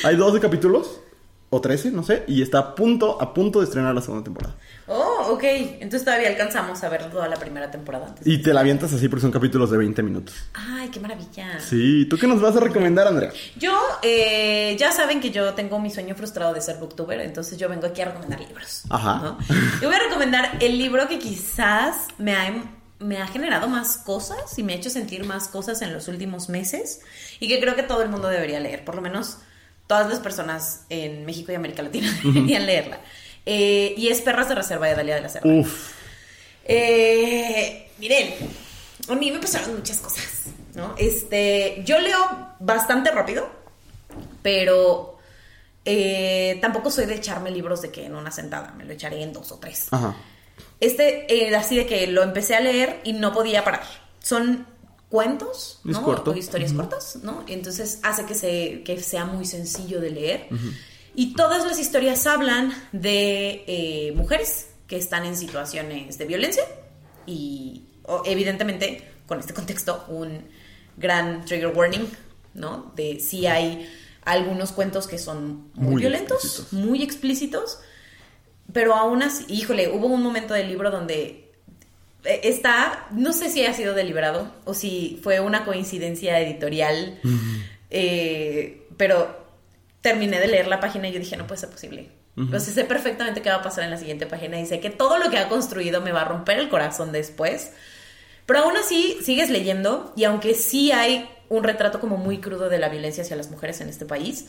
[0.04, 1.00] Hay 12 capítulos,
[1.48, 4.56] o 13, no sé, y está a punto, a punto de estrenar la segunda temporada.
[4.88, 5.44] Oh, ok.
[5.44, 8.26] Entonces todavía alcanzamos a ver toda la primera temporada antes.
[8.26, 10.34] Y te la avientas así porque son capítulos de 20 minutos.
[10.54, 11.60] Ay, qué maravilla.
[11.60, 13.32] Sí, ¿tú qué nos vas a recomendar, Andrea?
[13.56, 17.68] Yo, eh, ya saben que yo tengo mi sueño frustrado de ser booktuber, entonces yo
[17.68, 18.82] vengo aquí a recomendar libros.
[18.90, 19.20] Ajá.
[19.22, 19.38] ¿no?
[19.80, 22.52] Y voy a recomendar el libro que quizás me ha,
[22.98, 26.48] me ha generado más cosas y me ha hecho sentir más cosas en los últimos
[26.48, 27.00] meses
[27.40, 29.38] y que creo que todo el mundo debería leer, por lo menos
[29.86, 33.00] todas las personas en México y América Latina deberían leerla.
[33.44, 35.30] Eh, y es Perras de Reserva de Dalia de la.
[35.44, 35.92] Uf.
[36.64, 38.34] Eh, miren,
[39.08, 40.94] a mí me pasaron muchas cosas, ¿no?
[40.98, 42.18] Este, yo leo
[42.58, 43.48] bastante rápido,
[44.42, 45.18] pero
[45.84, 49.32] eh, tampoco soy de echarme libros de que en una sentada, me lo echaré en
[49.32, 49.86] dos o tres.
[49.92, 50.16] Ajá.
[50.80, 53.82] Este, eh, así de que lo empecé a leer y no podía parar.
[54.20, 54.66] Son
[55.08, 56.02] cuentos, ¿no?
[56.02, 56.32] corto.
[56.32, 57.44] O historias cortas, ¿no?
[57.46, 60.48] Entonces hace que, se, que sea muy sencillo de leer.
[61.14, 66.64] Y todas las historias hablan de eh, mujeres que están en situaciones de violencia
[67.26, 67.84] y
[68.24, 70.44] evidentemente con este contexto un
[70.96, 72.06] gran trigger warning,
[72.54, 72.92] ¿no?
[72.94, 73.88] De si hay
[74.24, 76.72] algunos cuentos que son muy, Muy violentos, explícitos.
[76.72, 77.78] muy explícitos,
[78.76, 81.50] pero aún así, híjole, hubo un momento del libro donde
[82.24, 87.18] eh, está, no sé si ha sido deliberado o si fue una coincidencia editorial,
[87.88, 89.46] eh, pero
[90.02, 92.10] terminé de leer la página y yo dije, no puede ser posible.
[92.36, 95.16] Entonces sé perfectamente qué va a pasar en la siguiente página y sé que todo
[95.16, 97.72] lo que ha construido me va a romper el corazón después.
[98.44, 102.78] Pero aún así sigues leyendo y aunque sí hay un retrato como muy crudo de
[102.78, 104.48] la violencia hacia las mujeres en este país,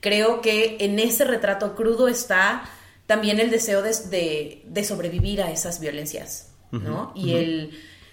[0.00, 2.68] creo que en ese retrato crudo está
[3.08, 7.10] también el deseo de, de, sobrevivir a esas violencias, ¿no?
[7.16, 7.70] y el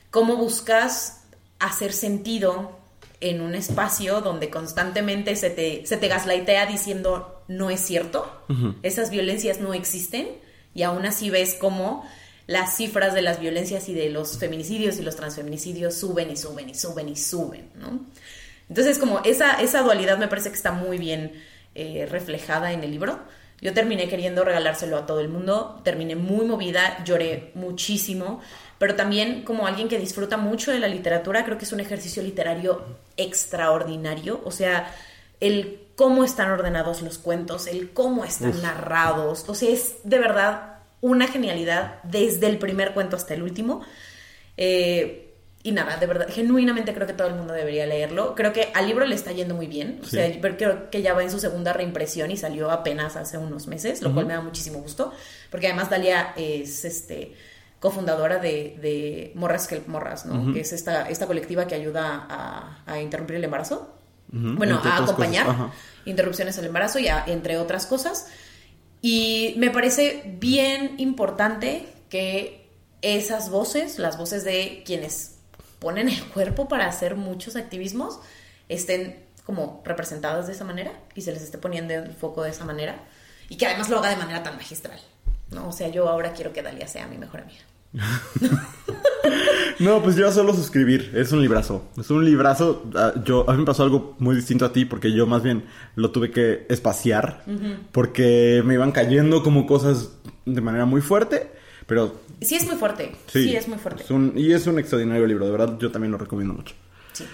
[0.09, 1.25] cómo buscas
[1.59, 2.79] hacer sentido
[3.19, 8.25] en un espacio donde constantemente se te, se te gaslightea diciendo no es cierto,
[8.83, 10.29] esas violencias no existen,
[10.73, 12.07] y aún así ves cómo
[12.47, 16.69] las cifras de las violencias y de los feminicidios y los transfeminicidios suben y suben
[16.69, 17.99] y suben y suben, ¿no?
[18.69, 21.33] Entonces, como esa, esa dualidad me parece que está muy bien
[21.75, 23.19] eh, reflejada en el libro.
[23.61, 28.41] Yo terminé queriendo regalárselo a todo el mundo, terminé muy movida, lloré muchísimo,
[28.77, 32.21] pero también como alguien que disfruta mucho de la literatura, creo que es un ejercicio
[32.21, 32.83] literario
[33.17, 34.93] extraordinario, o sea,
[35.39, 40.79] el cómo están ordenados los cuentos, el cómo están narrados, o sea, es de verdad
[41.01, 43.81] una genialidad desde el primer cuento hasta el último.
[44.57, 45.24] Eh,
[45.65, 48.35] y nada, de verdad, genuinamente creo que todo el mundo debería leerlo.
[48.35, 49.99] Creo que al libro le está yendo muy bien.
[50.03, 53.65] O sea, creo que ya va en su segunda reimpresión y salió apenas hace unos
[53.65, 55.11] meses, lo cual me da muchísimo gusto.
[55.49, 57.33] Porque además Dalia es este
[57.79, 60.53] cofundadora de, de Morras Help Morras, ¿no?
[60.53, 62.27] Que es esta, esta colectiva que ayuda
[62.85, 63.91] a, interrumpir el embarazo.
[64.27, 65.71] Bueno, a acompañar
[66.05, 68.27] interrupciones al embarazo y entre otras cosas.
[69.01, 72.69] Y me parece bien importante que
[73.01, 75.34] esas voces, las voces de quienes
[75.85, 78.19] ponen el cuerpo para hacer muchos activismos
[78.69, 82.65] estén como representados de esa manera y se les esté poniendo el foco de esa
[82.65, 82.95] manera
[83.49, 84.99] y que además lo haga de manera tan magistral.
[85.51, 85.67] ¿no?
[85.67, 87.59] O sea, yo ahora quiero que Dalia sea mi mejor amiga.
[89.79, 91.11] no, pues yo solo suscribir.
[91.13, 91.87] Es un librazo.
[91.99, 92.85] Es un librazo.
[92.95, 95.65] Ah, yo, a mí me pasó algo muy distinto a ti porque yo más bien
[95.93, 97.43] lo tuve que espaciar
[97.91, 100.13] porque me iban cayendo como cosas
[100.47, 101.51] de manera muy fuerte.
[101.87, 103.15] Pero Sí, es muy fuerte.
[103.27, 104.03] Sí, es muy fuerte.
[104.35, 106.75] y es un extraordinario libro, de verdad, yo también lo recomiendo mucho.
[107.13, 107.25] Sí.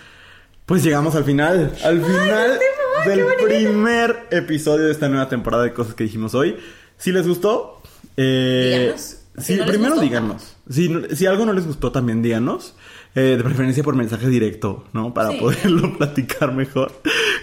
[0.65, 2.59] Pues llegamos al final, al final
[3.05, 6.57] del primer episodio de esta nueva temporada de cosas que dijimos hoy.
[6.97, 7.81] Si les gustó,
[8.17, 8.93] eh,
[9.37, 10.55] Sí, primero díganos.
[10.69, 12.75] Si, si algo no les gustó, también díganos.
[13.13, 15.13] Eh, de preferencia por mensaje directo, ¿no?
[15.13, 16.93] Para poderlo platicar mejor.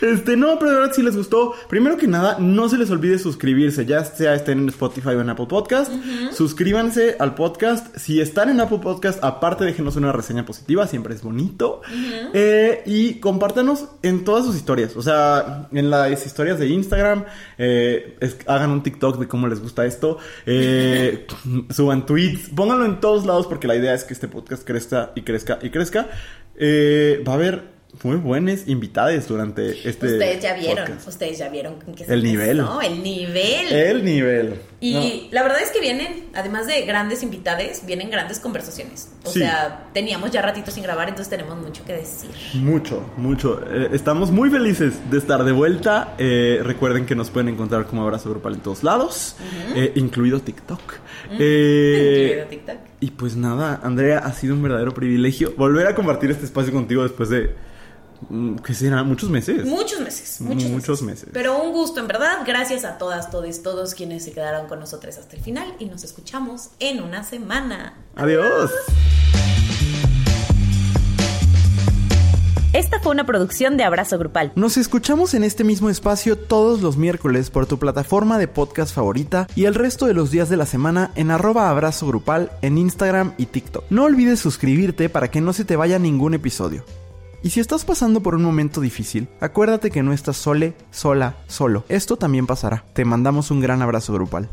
[0.00, 3.18] Este, no, pero de verdad si les gustó, primero que nada, no se les olvide
[3.18, 5.92] suscribirse, ya sea estén en Spotify o en Apple Podcast.
[6.32, 7.96] Suscríbanse al podcast.
[7.96, 11.82] Si están en Apple Podcast, aparte déjenos una reseña positiva, siempre es bonito.
[12.32, 17.24] Eh, y compártanos en todas sus historias, o sea, en las historias de Instagram,
[17.58, 20.18] eh, hagan un TikTok de cómo les gusta esto,
[21.70, 25.22] suban tweets, pónganlo en todos lados porque la idea es que este podcast crezca y
[25.22, 26.08] crezca y crezca,
[26.56, 30.06] eh, va a haber muy buenas invitadas durante este.
[30.06, 32.58] Ustedes ya vieron, ustedes ya vieron que el nivel.
[32.58, 32.80] ¿no?
[32.80, 33.72] El nivel.
[33.72, 34.60] El nivel.
[34.80, 39.10] Y la verdad es que vienen, además de grandes invitadas, vienen grandes conversaciones.
[39.24, 42.30] O sea, teníamos ya ratitos sin grabar, entonces tenemos mucho que decir.
[42.54, 43.60] Mucho, mucho.
[43.68, 46.14] Eh, estamos muy felices de estar de vuelta.
[46.18, 49.34] Eh, recuerden que nos pueden encontrar como Abrazo Grupal en todos lados,
[49.94, 50.80] incluido TikTok.
[51.32, 52.76] incluido TikTok.
[53.00, 57.02] Y pues nada, Andrea, ha sido un verdadero privilegio volver a compartir este espacio contigo
[57.02, 57.67] después de
[58.28, 59.02] mm, ¿Qué será?
[59.02, 59.64] ¿Muchos meses?
[59.64, 60.40] Muchos meses.
[60.40, 61.28] Muchos, meses.
[61.32, 62.38] Pero un gusto, en verdad.
[62.46, 66.04] Gracias a todas, todos, todos quienes se quedaron con nosotros hasta el final y nos
[66.04, 67.94] escuchamos en una semana.
[68.16, 68.70] Adiós.
[72.74, 74.52] Esta fue una producción de Abrazo Grupal.
[74.54, 79.48] Nos escuchamos en este mismo espacio todos los miércoles por tu plataforma de podcast favorita
[79.56, 83.32] y el resto de los días de la semana en arroba abrazo grupal en Instagram
[83.38, 83.84] y TikTok.
[83.88, 86.84] No olvides suscribirte para que no se te vaya ningún episodio.
[87.42, 91.84] Y si estás pasando por un momento difícil, acuérdate que no estás sole, sola, solo.
[91.88, 92.84] Esto también pasará.
[92.94, 94.48] Te mandamos un gran abrazo grupal.